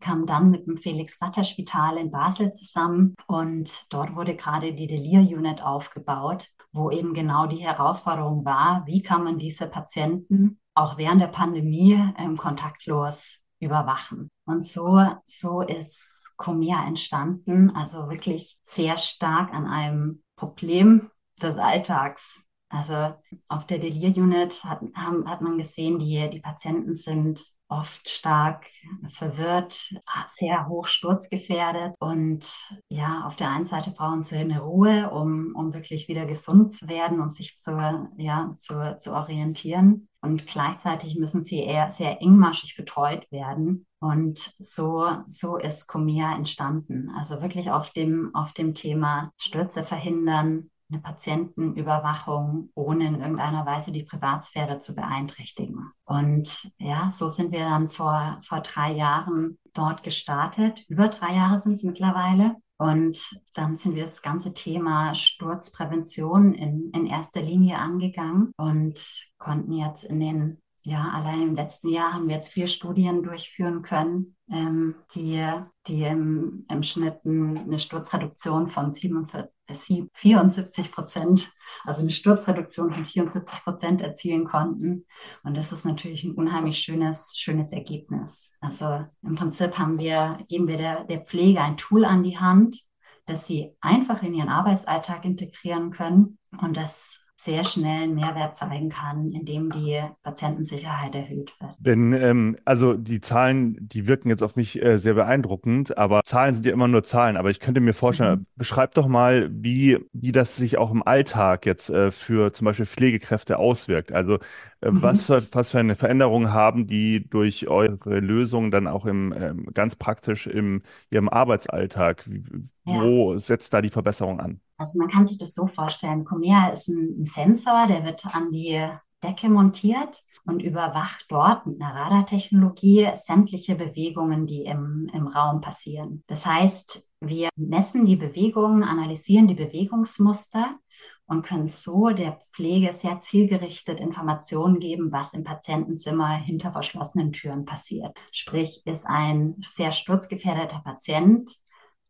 kam 0.00 0.26
dann 0.26 0.50
mit 0.50 0.66
dem 0.66 0.76
Felix 0.76 1.14
Vatter 1.14 1.44
Spital 1.44 1.96
in 1.96 2.10
Basel 2.10 2.52
zusammen 2.52 3.14
und 3.26 3.92
dort 3.92 4.14
wurde 4.16 4.36
gerade 4.36 4.74
die 4.74 4.86
Delir 4.86 5.20
Unit 5.20 5.62
aufgebaut, 5.62 6.48
wo 6.72 6.90
eben 6.90 7.14
genau 7.14 7.46
die 7.46 7.64
Herausforderung 7.64 8.44
war, 8.44 8.82
wie 8.86 9.02
kann 9.02 9.24
man 9.24 9.38
diese 9.38 9.66
Patienten 9.66 10.58
auch 10.74 10.98
während 10.98 11.20
der 11.20 11.28
Pandemie 11.28 11.98
ähm, 12.18 12.36
kontaktlos 12.36 13.38
überwachen. 13.60 14.28
Und 14.44 14.64
so, 14.64 15.00
so 15.24 15.60
ist 15.60 16.32
Comia 16.36 16.84
entstanden, 16.86 17.70
also 17.70 18.10
wirklich 18.10 18.58
sehr 18.62 18.98
stark 18.98 19.54
an 19.54 19.66
einem 19.66 20.22
Problem 20.36 21.10
des 21.40 21.56
Alltags. 21.56 22.40
Also 22.68 23.14
auf 23.48 23.66
der 23.66 23.78
Delir-Unit 23.78 24.64
hat, 24.64 24.80
hat 24.94 25.40
man 25.40 25.58
gesehen, 25.58 25.98
die, 26.00 26.28
die 26.28 26.40
Patienten 26.40 26.94
sind 26.94 27.40
oft 27.78 28.08
stark 28.08 28.66
verwirrt, 29.08 29.94
sehr 30.26 30.68
hoch 30.68 30.86
sturzgefährdet. 30.86 31.96
Und 31.98 32.48
ja, 32.88 33.24
auf 33.26 33.36
der 33.36 33.50
einen 33.50 33.64
Seite 33.64 33.90
brauchen 33.90 34.22
sie 34.22 34.36
eine 34.36 34.60
Ruhe, 34.60 35.10
um, 35.10 35.52
um 35.54 35.74
wirklich 35.74 36.08
wieder 36.08 36.26
gesund 36.26 36.72
zu 36.72 36.88
werden, 36.88 37.20
um 37.20 37.30
sich 37.30 37.56
zu, 37.56 37.72
ja, 38.16 38.56
zu, 38.58 38.96
zu 38.98 39.12
orientieren. 39.12 40.08
Und 40.20 40.46
gleichzeitig 40.46 41.16
müssen 41.16 41.44
sie 41.44 41.60
eher 41.60 41.90
sehr 41.90 42.22
engmaschig 42.22 42.76
betreut 42.76 43.30
werden. 43.30 43.86
Und 44.00 44.54
so, 44.58 45.06
so 45.26 45.56
ist 45.56 45.86
Comia 45.86 46.34
entstanden. 46.34 47.10
Also 47.16 47.42
wirklich 47.42 47.70
auf 47.70 47.90
dem, 47.90 48.34
auf 48.34 48.52
dem 48.52 48.74
Thema 48.74 49.32
Stürze 49.36 49.84
verhindern, 49.84 50.70
eine 50.94 51.02
Patientenüberwachung, 51.02 52.70
ohne 52.74 53.06
in 53.06 53.20
irgendeiner 53.20 53.66
Weise 53.66 53.92
die 53.92 54.04
Privatsphäre 54.04 54.78
zu 54.78 54.94
beeinträchtigen. 54.94 55.90
Und 56.04 56.70
ja, 56.78 57.10
so 57.12 57.28
sind 57.28 57.52
wir 57.52 57.60
dann 57.60 57.90
vor, 57.90 58.40
vor 58.42 58.60
drei 58.60 58.92
Jahren 58.92 59.58
dort 59.72 60.02
gestartet. 60.02 60.84
Über 60.88 61.08
drei 61.08 61.34
Jahre 61.34 61.58
sind 61.58 61.74
es 61.74 61.82
mittlerweile. 61.82 62.56
Und 62.76 63.40
dann 63.54 63.76
sind 63.76 63.94
wir 63.94 64.02
das 64.02 64.20
ganze 64.20 64.52
Thema 64.52 65.14
Sturzprävention 65.14 66.54
in, 66.54 66.90
in 66.92 67.06
erster 67.06 67.40
Linie 67.40 67.78
angegangen 67.78 68.52
und 68.56 69.28
konnten 69.38 69.72
jetzt 69.72 70.04
in 70.04 70.18
den 70.18 70.58
ja, 70.86 71.10
allein 71.14 71.40
im 71.42 71.54
letzten 71.54 71.88
Jahr 71.88 72.12
haben 72.12 72.28
wir 72.28 72.34
jetzt 72.34 72.52
vier 72.52 72.66
Studien 72.66 73.22
durchführen 73.22 73.80
können, 73.80 74.36
ähm, 74.50 74.94
die, 75.14 75.42
die 75.86 76.02
im, 76.02 76.66
im 76.70 76.82
Schnitt 76.82 77.20
eine 77.24 77.78
Sturzreduktion 77.78 78.68
von 78.68 78.92
47, 78.92 80.10
74 80.12 80.92
Prozent, 80.92 81.50
also 81.84 82.02
eine 82.02 82.10
Sturzreduktion 82.10 82.92
von 82.92 83.06
74 83.06 83.64
Prozent 83.64 84.02
erzielen 84.02 84.44
konnten. 84.44 85.06
Und 85.42 85.56
das 85.56 85.72
ist 85.72 85.86
natürlich 85.86 86.22
ein 86.24 86.34
unheimlich 86.34 86.76
schönes, 86.76 87.34
schönes 87.38 87.72
Ergebnis. 87.72 88.52
Also 88.60 89.06
im 89.22 89.36
Prinzip 89.36 89.78
haben 89.78 89.98
wir, 89.98 90.36
geben 90.48 90.68
wir 90.68 90.76
der, 90.76 91.04
der 91.04 91.20
Pflege 91.22 91.62
ein 91.62 91.78
Tool 91.78 92.04
an 92.04 92.22
die 92.22 92.38
Hand, 92.38 92.82
das 93.24 93.46
sie 93.46 93.74
einfach 93.80 94.22
in 94.22 94.34
ihren 94.34 94.50
Arbeitsalltag 94.50 95.24
integrieren 95.24 95.90
können 95.90 96.38
und 96.60 96.76
das 96.76 97.23
sehr 97.44 97.64
schnell 97.64 98.04
einen 98.04 98.14
Mehrwert 98.14 98.56
zeigen 98.56 98.88
kann, 98.88 99.30
indem 99.30 99.70
die 99.70 100.00
Patientensicherheit 100.22 101.14
erhöht 101.14 101.52
wird. 101.60 101.72
Denn 101.78 102.12
ähm, 102.14 102.56
also 102.64 102.94
die 102.94 103.20
Zahlen, 103.20 103.76
die 103.80 104.08
wirken 104.08 104.30
jetzt 104.30 104.42
auf 104.42 104.56
mich 104.56 104.82
äh, 104.82 104.96
sehr 104.96 105.14
beeindruckend, 105.14 105.98
aber 105.98 106.22
Zahlen 106.24 106.54
sind 106.54 106.64
ja 106.64 106.72
immer 106.72 106.88
nur 106.88 107.02
Zahlen. 107.02 107.36
Aber 107.36 107.50
ich 107.50 107.60
könnte 107.60 107.80
mir 107.80 107.92
vorstellen, 107.92 108.40
mhm. 108.40 108.46
beschreib 108.56 108.94
doch 108.94 109.06
mal, 109.06 109.50
wie, 109.52 109.98
wie 110.12 110.32
das 110.32 110.56
sich 110.56 110.78
auch 110.78 110.90
im 110.90 111.06
Alltag 111.06 111.66
jetzt 111.66 111.90
äh, 111.90 112.10
für 112.10 112.52
zum 112.52 112.64
Beispiel 112.64 112.86
Pflegekräfte 112.86 113.58
auswirkt. 113.58 114.12
Also 114.12 114.38
äh, 114.80 114.90
mhm. 114.90 115.02
was, 115.02 115.24
für, 115.24 115.42
was 115.52 115.70
für 115.70 115.78
eine 115.78 115.96
Veränderung 115.96 116.50
haben 116.50 116.86
die 116.86 117.28
durch 117.28 117.68
eure 117.68 118.20
Lösung 118.20 118.70
dann 118.70 118.86
auch 118.86 119.04
im 119.04 119.34
ähm, 119.36 119.68
ganz 119.74 119.96
praktisch 119.96 120.46
im 120.46 120.82
ihrem 121.10 121.28
Arbeitsalltag? 121.28 122.24
Wie, 122.26 122.42
ja. 122.86 123.02
Wo 123.02 123.36
setzt 123.36 123.74
da 123.74 123.82
die 123.82 123.90
Verbesserung 123.90 124.40
an? 124.40 124.60
Also 124.76 124.98
man 124.98 125.08
kann 125.08 125.26
sich 125.26 125.38
das 125.38 125.54
so 125.54 125.66
vorstellen, 125.66 126.24
Comea 126.24 126.68
ist 126.68 126.88
ein, 126.88 127.20
ein 127.20 127.24
Sensor, 127.24 127.86
der 127.86 128.04
wird 128.04 128.26
an 128.26 128.50
die 128.50 128.88
Decke 129.22 129.48
montiert 129.48 130.22
und 130.44 130.62
überwacht 130.62 131.24
dort 131.28 131.66
mit 131.66 131.80
einer 131.80 131.94
Radartechnologie 131.94 133.08
sämtliche 133.14 133.76
Bewegungen, 133.76 134.46
die 134.46 134.64
im, 134.64 135.10
im 135.12 135.26
Raum 135.26 135.60
passieren. 135.60 136.22
Das 136.26 136.44
heißt, 136.44 137.08
wir 137.20 137.48
messen 137.56 138.04
die 138.04 138.16
Bewegungen, 138.16 138.82
analysieren 138.82 139.48
die 139.48 139.54
Bewegungsmuster 139.54 140.78
und 141.26 141.42
können 141.42 141.66
so 141.66 142.10
der 142.10 142.38
Pflege 142.52 142.92
sehr 142.92 143.20
zielgerichtet 143.20 143.98
Informationen 143.98 144.78
geben, 144.78 145.10
was 145.10 145.32
im 145.32 145.44
Patientenzimmer 145.44 146.34
hinter 146.34 146.72
verschlossenen 146.72 147.32
Türen 147.32 147.64
passiert. 147.64 148.18
Sprich, 148.30 148.82
ist 148.84 149.06
ein 149.06 149.56
sehr 149.62 149.92
sturzgefährdeter 149.92 150.82
Patient 150.84 151.50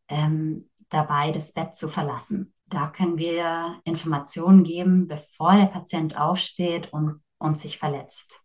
ähm, 0.09 0.69
dabei, 0.89 1.31
das 1.31 1.53
Bett 1.53 1.77
zu 1.77 1.89
verlassen. 1.89 2.54
Da 2.67 2.89
können 2.89 3.19
wir 3.19 3.81
Informationen 3.85 4.65
geben, 4.65 5.07
bevor 5.07 5.57
der 5.57 5.67
Patient 5.67 6.17
aufsteht 6.17 6.93
und, 6.93 7.23
und 7.39 7.59
sich 7.59 7.79
verletzt. 7.79 8.41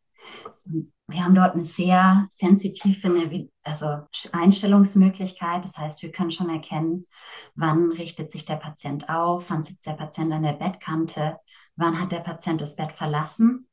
Wir 1.08 1.24
haben 1.24 1.34
dort 1.34 1.56
eine 1.56 1.66
sehr 1.66 2.28
sensitive 2.30 3.50
also 3.64 3.88
Einstellungsmöglichkeit. 4.32 5.64
Das 5.64 5.78
heißt, 5.78 6.04
wir 6.04 6.12
können 6.12 6.32
schon 6.32 6.50
erkennen, 6.50 7.08
wann 7.56 7.92
richtet 7.92 8.32
sich 8.32 8.46
der 8.46 8.58
Patient 8.58 9.10
auf, 9.10 9.50
wann 9.50 9.64
sitzt 9.64 9.88
der 9.88 9.94
Patient 9.94 10.32
an 10.34 10.44
der 10.44 10.54
Bettkante, 10.54 11.38
wann 11.76 12.00
hat 12.00 12.12
der 12.12 12.20
Patient 12.20 12.62
das 12.62 12.76
Bett 12.76 12.92
verlassen, 12.92 13.68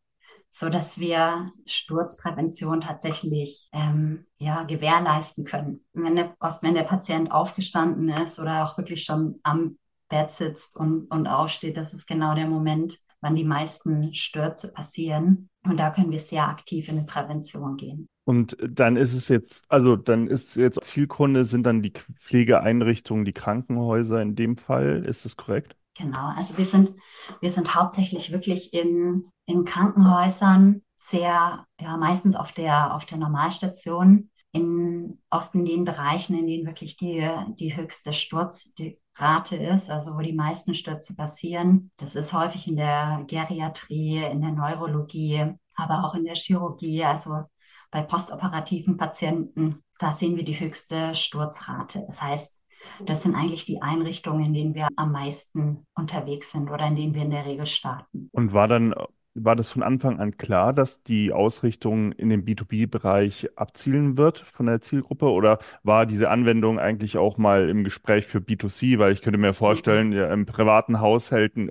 so 0.48 0.70
dass 0.70 0.98
wir 0.98 1.52
Sturzprävention 1.66 2.80
tatsächlich 2.80 3.68
ähm, 3.72 4.26
ja, 4.38 4.62
gewährleisten 4.62 5.44
können. 5.44 5.84
Wenn 5.92 6.16
der, 6.16 6.34
oft, 6.40 6.62
wenn 6.62 6.74
der 6.74 6.84
Patient 6.84 7.30
aufgestanden 7.30 8.08
ist 8.08 8.38
oder 8.38 8.64
auch 8.64 8.78
wirklich 8.78 9.04
schon 9.04 9.40
am 9.42 9.76
Bett 10.08 10.30
sitzt 10.30 10.76
und, 10.76 11.10
und 11.10 11.26
aufsteht, 11.26 11.76
das 11.76 11.94
ist 11.94 12.06
genau 12.06 12.34
der 12.34 12.48
Moment, 12.48 12.98
wann 13.20 13.34
die 13.34 13.44
meisten 13.44 14.14
Stürze 14.14 14.72
passieren. 14.72 15.48
Und 15.64 15.78
da 15.78 15.90
können 15.90 16.12
wir 16.12 16.20
sehr 16.20 16.48
aktiv 16.48 16.88
in 16.88 16.98
die 16.98 17.04
Prävention 17.04 17.76
gehen. 17.76 18.08
Und 18.24 18.56
dann 18.60 18.96
ist 18.96 19.14
es 19.14 19.28
jetzt, 19.28 19.64
also 19.68 19.96
dann 19.96 20.26
ist 20.26 20.56
jetzt 20.56 20.82
Zielkunde 20.82 21.44
sind 21.44 21.64
dann 21.64 21.82
die 21.82 21.92
Pflegeeinrichtungen, 22.18 23.24
die 23.24 23.32
Krankenhäuser 23.32 24.20
in 24.20 24.34
dem 24.34 24.56
Fall. 24.56 25.04
Ist 25.04 25.24
das 25.24 25.36
korrekt? 25.36 25.76
Genau, 25.96 26.32
also 26.36 26.58
wir 26.58 26.66
sind, 26.66 26.92
wir 27.40 27.50
sind 27.50 27.74
hauptsächlich 27.74 28.32
wirklich 28.32 28.74
in, 28.74 29.30
in 29.46 29.64
Krankenhäusern, 29.64 30.82
sehr, 30.96 31.64
ja, 31.80 31.96
meistens 31.96 32.34
auf 32.34 32.52
der, 32.52 32.94
auf 32.94 33.06
der 33.06 33.18
Normalstation, 33.18 34.30
in, 34.56 35.18
oft 35.30 35.54
in 35.54 35.64
den 35.64 35.84
Bereichen, 35.84 36.38
in 36.38 36.46
denen 36.46 36.66
wirklich 36.66 36.96
die, 36.96 37.28
die 37.58 37.76
höchste 37.76 38.12
Sturzrate 38.12 39.56
ist, 39.56 39.90
also 39.90 40.14
wo 40.16 40.20
die 40.20 40.32
meisten 40.32 40.74
Stürze 40.74 41.14
passieren. 41.14 41.90
Das 41.96 42.14
ist 42.14 42.32
häufig 42.32 42.66
in 42.68 42.76
der 42.76 43.24
Geriatrie, 43.26 44.24
in 44.24 44.40
der 44.40 44.52
Neurologie, 44.52 45.54
aber 45.74 46.04
auch 46.04 46.14
in 46.14 46.24
der 46.24 46.34
Chirurgie, 46.34 47.04
also 47.04 47.44
bei 47.90 48.02
postoperativen 48.02 48.96
Patienten. 48.96 49.82
Da 49.98 50.12
sehen 50.12 50.36
wir 50.36 50.44
die 50.44 50.58
höchste 50.58 51.14
Sturzrate. 51.14 52.04
Das 52.06 52.20
heißt, 52.20 52.56
das 53.04 53.22
sind 53.22 53.34
eigentlich 53.34 53.66
die 53.66 53.82
Einrichtungen, 53.82 54.46
in 54.46 54.54
denen 54.54 54.74
wir 54.74 54.88
am 54.96 55.12
meisten 55.12 55.86
unterwegs 55.94 56.52
sind 56.52 56.70
oder 56.70 56.86
in 56.86 56.96
denen 56.96 57.14
wir 57.14 57.22
in 57.22 57.30
der 57.30 57.46
Regel 57.46 57.66
starten. 57.66 58.28
Und 58.32 58.52
war 58.52 58.68
dann 58.68 58.94
war 59.38 59.54
das 59.54 59.68
von 59.68 59.82
Anfang 59.82 60.18
an 60.18 60.36
klar, 60.36 60.72
dass 60.72 61.02
die 61.02 61.32
Ausrichtung 61.32 62.12
in 62.12 62.30
den 62.30 62.44
B2B-Bereich 62.44 63.50
abzielen 63.56 64.16
wird 64.16 64.38
von 64.38 64.66
der 64.66 64.80
Zielgruppe? 64.80 65.26
Oder 65.26 65.58
war 65.82 66.06
diese 66.06 66.30
Anwendung 66.30 66.78
eigentlich 66.78 67.18
auch 67.18 67.38
mal 67.38 67.68
im 67.68 67.84
Gespräch 67.84 68.26
für 68.26 68.38
B2C? 68.38 68.98
Weil 68.98 69.12
ich 69.12 69.22
könnte 69.22 69.38
mir 69.38 69.52
vorstellen, 69.52 70.12
ja, 70.12 70.32
im 70.32 70.46
privaten 70.46 71.00
Haushalten 71.00 71.68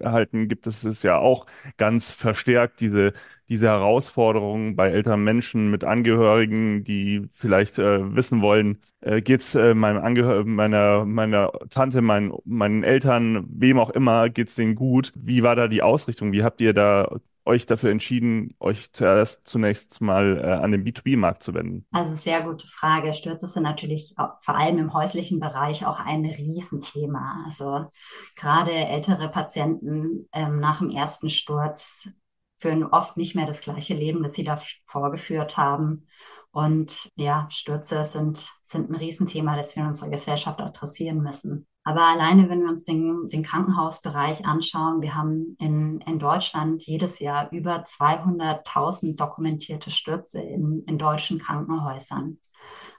gibt 0.48 0.68
es 0.68 0.84
es 0.84 1.04
ja 1.04 1.18
auch 1.18 1.46
ganz 1.78 2.14
verstärkt, 2.14 2.80
diese, 2.82 3.14
diese 3.50 3.68
Herausforderungen 3.68 4.76
bei 4.76 4.90
älteren 4.90 5.24
Menschen 5.24 5.70
mit 5.72 5.84
Angehörigen, 5.84 6.84
die 6.84 7.30
vielleicht 7.34 7.80
äh, 7.80 8.16
wissen 8.16 8.42
wollen, 8.42 8.80
äh, 9.02 9.22
geht's 9.22 9.56
äh, 9.56 9.74
meinem 9.74 10.04
Angehör 10.04 10.44
meiner, 10.46 11.06
meiner 11.06 11.52
Tante, 11.70 12.02
mein, 12.02 12.32
meinen 12.46 12.84
Eltern, 12.84 13.46
wem 13.50 13.80
auch 13.80 13.90
immer, 13.90 14.30
geht's 14.30 14.56
denen 14.56 14.76
gut? 14.76 15.14
Wie 15.16 15.44
war 15.44 15.56
da 15.56 15.68
die 15.68 15.82
Ausrichtung? 15.82 16.32
Wie 16.32 16.44
habt 16.44 16.62
ihr 16.62 16.74
da 16.74 17.20
euch 17.46 17.66
dafür 17.66 17.92
entschieden, 17.92 18.56
euch 18.60 18.92
zuerst 18.92 19.48
zunächst 19.48 20.02
mal 20.02 20.40
äh, 20.40 20.64
an 20.64 20.72
den 20.72 20.84
B2B-Markt 20.84 21.44
zu 21.44 21.54
wenden? 21.54 21.86
Also 21.92 22.16
sehr 22.16 22.42
gute 22.42 22.68
Frage. 22.68 23.14
Stürze 23.14 23.48
sind 23.48 23.64
natürlich 23.64 24.16
vor 24.40 24.56
allem 24.56 24.78
im 24.80 24.94
häuslichen 24.94 25.40
Bereich 25.40 25.86
auch 25.86 26.00
ein 26.00 26.26
Riesenthema. 26.26 27.44
Also 27.46 27.92
gerade 28.36 28.72
ältere 28.72 29.30
Patienten 29.30 30.28
ähm, 30.34 30.60
nach 30.60 30.80
dem 30.80 30.90
ersten 30.90 31.30
Sturz 31.30 32.10
führen 32.58 32.84
oft 32.84 33.18
nicht 33.18 33.36
mehr 33.36 33.46
das 33.46 33.62
gleiche 33.62 33.94
Leben, 33.94 34.24
das 34.24 34.34
sie 34.34 34.44
da 34.44 34.60
vorgeführt 34.88 35.58
haben. 35.58 36.08
Und 36.52 37.12
ja, 37.16 37.48
Stürze 37.52 38.06
sind, 38.06 38.50
sind 38.64 38.90
ein 38.90 38.96
Riesenthema, 38.96 39.58
das 39.58 39.76
wir 39.76 39.84
in 39.84 39.90
unserer 39.90 40.10
Gesellschaft 40.10 40.60
adressieren 40.62 41.22
müssen. 41.22 41.68
Aber 41.88 42.02
alleine, 42.02 42.50
wenn 42.50 42.62
wir 42.62 42.70
uns 42.70 42.84
den, 42.84 43.30
den 43.30 43.44
Krankenhausbereich 43.44 44.44
anschauen, 44.46 45.02
wir 45.02 45.14
haben 45.14 45.56
in, 45.60 46.02
in 46.02 46.18
Deutschland 46.18 46.84
jedes 46.84 47.20
Jahr 47.20 47.52
über 47.52 47.84
200.000 47.84 49.16
dokumentierte 49.16 49.92
Stürze 49.92 50.42
in, 50.42 50.84
in 50.88 50.98
deutschen 50.98 51.38
Krankenhäusern. 51.38 52.40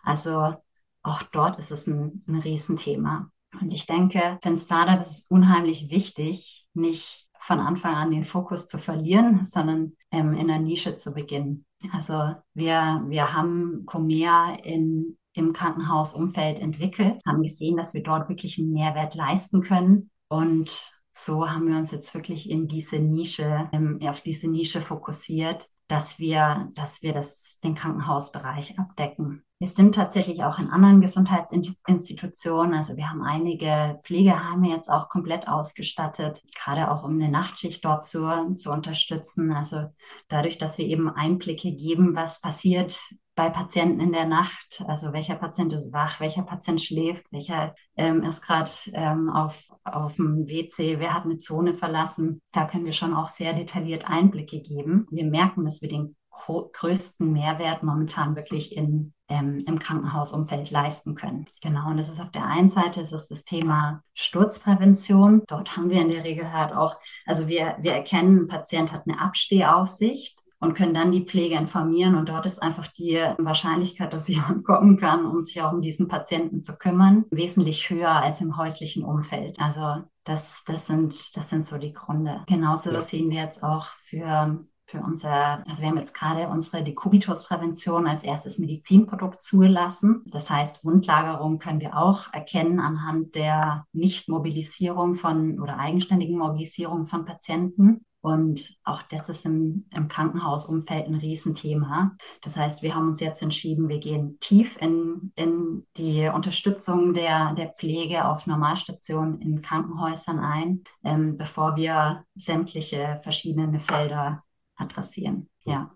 Also 0.04 0.54
auch 1.02 1.22
dort 1.24 1.58
ist 1.58 1.72
es 1.72 1.88
ein, 1.88 2.22
ein 2.28 2.36
Riesenthema. 2.36 3.28
Und 3.60 3.72
ich 3.72 3.86
denke, 3.86 4.38
für 4.40 4.48
ein 4.48 4.56
Startup 4.56 5.00
ist 5.00 5.10
es 5.10 5.26
unheimlich 5.30 5.90
wichtig, 5.90 6.68
nicht 6.72 7.26
von 7.40 7.58
Anfang 7.58 7.94
an 7.94 8.12
den 8.12 8.24
Fokus 8.24 8.68
zu 8.68 8.78
verlieren, 8.78 9.44
sondern 9.44 9.96
ähm, 10.12 10.34
in 10.34 10.46
der 10.46 10.60
Nische 10.60 10.96
zu 10.96 11.12
beginnen. 11.12 11.66
Also 11.92 12.34
wir, 12.54 13.02
wir 13.06 13.34
haben 13.34 13.84
Comea 13.84 14.54
in, 14.62 15.15
im 15.36 15.52
Krankenhausumfeld 15.52 16.58
entwickelt, 16.58 17.20
haben 17.26 17.42
gesehen, 17.42 17.76
dass 17.76 17.94
wir 17.94 18.02
dort 18.02 18.28
wirklich 18.28 18.58
einen 18.58 18.72
Mehrwert 18.72 19.14
leisten 19.14 19.60
können. 19.60 20.10
Und 20.28 20.92
so 21.12 21.48
haben 21.48 21.68
wir 21.68 21.76
uns 21.76 21.90
jetzt 21.90 22.14
wirklich 22.14 22.50
in 22.50 22.68
diese 22.68 22.98
Nische, 22.98 23.70
auf 24.02 24.20
diese 24.20 24.48
Nische 24.48 24.80
fokussiert, 24.80 25.70
dass 25.88 26.18
wir, 26.18 26.70
dass 26.74 27.02
wir 27.02 27.12
das, 27.12 27.58
den 27.62 27.74
Krankenhausbereich 27.74 28.78
abdecken. 28.78 29.44
Wir 29.58 29.68
sind 29.68 29.94
tatsächlich 29.94 30.42
auch 30.42 30.58
in 30.58 30.68
anderen 30.68 31.00
Gesundheitsinstitutionen. 31.00 32.74
Also 32.74 32.96
wir 32.96 33.08
haben 33.08 33.22
einige 33.22 33.98
Pflegeheime 34.02 34.68
jetzt 34.68 34.90
auch 34.90 35.08
komplett 35.08 35.48
ausgestattet, 35.48 36.42
gerade 36.54 36.90
auch 36.90 37.04
um 37.04 37.14
eine 37.14 37.30
Nachtschicht 37.30 37.82
dort 37.84 38.04
zu, 38.04 38.52
zu 38.54 38.70
unterstützen. 38.70 39.52
Also 39.52 39.86
dadurch, 40.28 40.58
dass 40.58 40.76
wir 40.76 40.84
eben 40.84 41.08
Einblicke 41.08 41.72
geben, 41.72 42.14
was 42.14 42.40
passiert 42.40 42.98
bei 43.36 43.50
Patienten 43.50 44.00
in 44.00 44.12
der 44.12 44.26
Nacht, 44.26 44.82
also 44.88 45.12
welcher 45.12 45.36
Patient 45.36 45.72
ist 45.74 45.92
wach, 45.92 46.20
welcher 46.20 46.42
Patient 46.42 46.80
schläft, 46.80 47.30
welcher 47.30 47.74
ähm, 47.96 48.22
ist 48.22 48.40
gerade 48.42 48.70
ähm, 48.94 49.28
auf, 49.28 49.62
auf 49.84 50.16
dem 50.16 50.48
WC, 50.48 50.98
wer 50.98 51.14
hat 51.14 51.24
eine 51.24 51.36
Zone 51.36 51.74
verlassen. 51.74 52.40
Da 52.52 52.64
können 52.64 52.86
wir 52.86 52.94
schon 52.94 53.14
auch 53.14 53.28
sehr 53.28 53.52
detailliert 53.52 54.08
Einblicke 54.08 54.60
geben. 54.60 55.06
Wir 55.10 55.26
merken, 55.26 55.66
dass 55.66 55.82
wir 55.82 55.90
den 55.90 56.16
größten 56.46 57.30
Mehrwert 57.30 57.82
momentan 57.82 58.36
wirklich 58.36 58.74
in, 58.74 59.12
ähm, 59.28 59.58
im 59.66 59.78
Krankenhausumfeld 59.78 60.70
leisten 60.70 61.14
können. 61.14 61.46
Genau, 61.62 61.90
und 61.90 61.98
das 61.98 62.08
ist 62.08 62.20
auf 62.20 62.30
der 62.30 62.46
einen 62.46 62.68
Seite 62.68 63.02
ist 63.02 63.12
das 63.12 63.44
Thema 63.44 64.02
Sturzprävention. 64.14 65.42
Dort 65.46 65.76
haben 65.76 65.90
wir 65.90 66.00
in 66.00 66.08
der 66.08 66.24
Regel 66.24 66.52
halt 66.52 66.72
auch, 66.72 66.96
also 67.26 67.48
wir, 67.48 67.76
wir 67.80 67.92
erkennen, 67.92 68.44
ein 68.44 68.48
Patient 68.48 68.92
hat 68.92 69.02
eine 69.06 69.20
Abstehaufsicht 69.20 70.42
und 70.58 70.74
können 70.74 70.94
dann 70.94 71.12
die 71.12 71.24
Pflege 71.24 71.56
informieren. 71.56 72.14
Und 72.14 72.28
dort 72.28 72.46
ist 72.46 72.62
einfach 72.62 72.86
die 72.88 73.16
Wahrscheinlichkeit, 73.38 74.12
dass 74.12 74.28
jemand 74.28 74.64
kommen 74.64 74.96
kann, 74.96 75.26
um 75.26 75.42
sich 75.42 75.60
auch 75.62 75.72
um 75.72 75.82
diesen 75.82 76.08
Patienten 76.08 76.62
zu 76.62 76.76
kümmern, 76.76 77.24
wesentlich 77.30 77.90
höher 77.90 78.10
als 78.10 78.40
im 78.40 78.56
häuslichen 78.56 79.04
Umfeld. 79.04 79.60
Also 79.60 80.04
das, 80.24 80.62
das, 80.66 80.86
sind, 80.86 81.36
das 81.36 81.50
sind 81.50 81.66
so 81.66 81.78
die 81.78 81.92
Gründe. 81.92 82.42
Genauso 82.46 82.90
ja. 82.90 83.02
sehen 83.02 83.30
wir 83.30 83.42
jetzt 83.42 83.62
auch 83.62 83.86
für 84.04 84.66
für 84.88 85.00
unser, 85.00 85.66
also 85.66 85.82
wir 85.82 85.88
haben 85.88 85.98
jetzt 85.98 86.14
gerade 86.14 86.48
unsere 86.48 86.82
Dekubitusprävention 86.84 88.06
als 88.06 88.22
erstes 88.22 88.58
Medizinprodukt 88.58 89.42
zugelassen. 89.42 90.22
Das 90.26 90.48
heißt, 90.48 90.84
Wundlagerung 90.84 91.58
können 91.58 91.80
wir 91.80 91.96
auch 91.96 92.32
erkennen 92.32 92.78
anhand 92.78 93.34
der 93.34 93.84
Nichtmobilisierung 93.92 95.14
von 95.14 95.60
oder 95.60 95.78
eigenständigen 95.78 96.38
Mobilisierung 96.38 97.06
von 97.06 97.24
Patienten. 97.24 98.06
Und 98.26 98.76
auch 98.82 99.02
das 99.02 99.28
ist 99.28 99.46
im, 99.46 99.86
im 99.94 100.08
Krankenhausumfeld 100.08 101.06
ein 101.06 101.14
Riesenthema. 101.14 102.16
Das 102.42 102.56
heißt, 102.56 102.82
wir 102.82 102.92
haben 102.96 103.10
uns 103.10 103.20
jetzt 103.20 103.40
entschieden, 103.40 103.88
wir 103.88 104.00
gehen 104.00 104.38
tief 104.40 104.76
in, 104.80 105.30
in 105.36 105.86
die 105.96 106.26
Unterstützung 106.26 107.14
der, 107.14 107.54
der 107.54 107.68
Pflege 107.68 108.24
auf 108.24 108.48
Normalstationen 108.48 109.40
in 109.40 109.62
Krankenhäusern 109.62 110.40
ein, 110.40 110.82
ähm, 111.04 111.36
bevor 111.36 111.76
wir 111.76 112.24
sämtliche 112.34 113.20
verschiedene 113.22 113.78
Felder 113.78 114.42
adressieren. 114.74 115.48
Ja, 115.62 115.92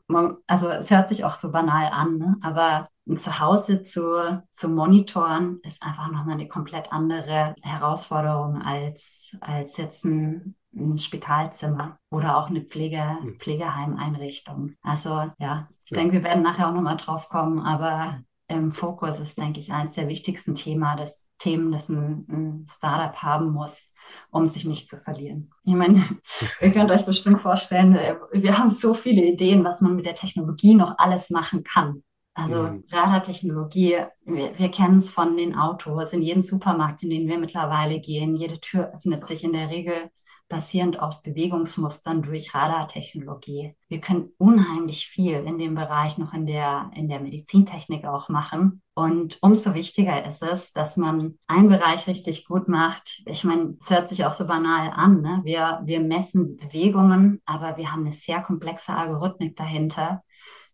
also 0.47 0.69
es 0.69 0.89
hört 0.93 1.09
sich 1.09 1.25
auch 1.25 1.35
so 1.35 1.51
banal 1.51 1.91
an, 1.93 2.17
ne? 2.17 2.37
aber 2.43 2.87
zu 3.19 3.41
Hause 3.41 3.83
zu, 3.83 4.41
zu 4.53 4.69
monitoren 4.69 5.59
ist 5.65 5.83
einfach 5.83 6.13
nochmal 6.13 6.35
eine 6.35 6.47
komplett 6.47 6.93
andere 6.93 7.57
Herausforderung 7.63 8.63
als, 8.63 9.37
als 9.41 9.77
jetzt 9.79 10.05
ein, 10.05 10.55
ein 10.75 10.99
Spitalzimmer 10.99 11.99
oder 12.11 12.37
auch 12.37 12.49
eine 12.49 12.63
Pflege, 12.63 13.03
hm. 13.21 13.39
Pflegeheimeinrichtung. 13.39 14.75
Also 14.83 15.11
ja, 15.39 15.69
ich 15.85 15.91
ja. 15.91 15.99
denke, 15.99 16.15
wir 16.15 16.25
werden 16.25 16.43
nachher 16.43 16.69
auch 16.69 16.75
nochmal 16.75 16.97
drauf 16.97 17.29
kommen, 17.29 17.61
aber 17.61 18.21
im 18.49 18.73
Fokus 18.73 19.21
ist, 19.21 19.39
denke 19.39 19.61
ich, 19.61 19.73
eines 19.73 19.95
der 19.95 20.09
wichtigsten 20.09 20.55
Thema, 20.55 20.97
das 20.97 21.27
Themen, 21.39 21.71
das 21.71 21.89
ein, 21.89 22.27
ein 22.29 22.67
Startup 22.69 23.17
haben 23.23 23.53
muss, 23.53 23.93
um 24.31 24.49
sich 24.49 24.65
nicht 24.65 24.89
zu 24.89 24.99
verlieren. 24.99 25.53
Ich 25.65 25.75
meine, 25.75 26.05
ihr 26.61 26.73
könnt 26.73 26.91
euch 26.91 27.07
bestimmt 27.07 27.41
vorstellen, 27.41 27.95
äh, 27.95 28.17
wir 28.33 28.59
haben 28.59 28.71
so 28.71 28.95
viele 28.95 29.25
Ideen, 29.25 29.65
was 29.65 29.81
man 29.81 29.95
mit 29.95 30.07
der 30.07 30.17
Technologie 30.17 30.75
noch 30.75 30.95
alles 30.99 31.31
machen 31.31 31.63
kann. 31.63 32.03
Also 32.35 32.63
mhm. 32.63 32.85
Radartechnologie, 32.91 33.99
wir, 34.25 34.59
wir 34.59 34.71
kennen 34.71 34.99
es 34.99 35.11
von 35.11 35.37
den 35.37 35.55
Autos, 35.57 36.13
in 36.13 36.23
jedem 36.23 36.43
Supermarkt, 36.43 37.03
in 37.03 37.11
den 37.11 37.29
wir 37.29 37.39
mittlerweile 37.39 38.01
gehen. 38.01 38.37
Jede 38.37 38.61
Tür 38.61 38.93
öffnet 38.95 39.27
sich 39.27 39.45
in 39.45 39.53
der 39.53 39.69
Regel 39.69 40.11
basierend 40.51 41.01
auf 41.01 41.23
Bewegungsmustern 41.23 42.23
durch 42.23 42.55
Radartechnologie. 42.55 43.75
Wir 43.89 44.01
können 44.01 44.33
unheimlich 44.37 45.07
viel 45.07 45.37
in 45.37 45.57
dem 45.57 45.75
Bereich 45.75 46.19
noch 46.19 46.35
in 46.35 46.45
der, 46.45 46.91
in 46.95 47.09
der 47.09 47.21
Medizintechnik 47.21 48.05
auch 48.05 48.29
machen. 48.29 48.83
Und 48.95 49.39
umso 49.41 49.75
wichtiger 49.75 50.27
ist 50.27 50.43
es, 50.43 50.73
dass 50.73 50.99
man 50.99 51.39
einen 51.47 51.69
Bereich 51.69 52.07
richtig 52.07 52.45
gut 52.45 52.69
macht. 52.69 53.23
Ich 53.27 53.45
meine, 53.45 53.77
es 53.81 53.89
hört 53.89 54.09
sich 54.09 54.27
auch 54.27 54.35
so 54.35 54.47
banal 54.47 54.91
an. 54.91 55.23
Ne? 55.23 55.41
Wir, 55.45 55.81
wir 55.85 56.01
messen 56.01 56.57
Bewegungen, 56.57 57.41
aber 57.47 57.79
wir 57.79 57.93
haben 57.93 58.05
eine 58.05 58.13
sehr 58.13 58.43
komplexe 58.43 58.95
Algorithmik 58.95 59.57
dahinter, 59.57 60.23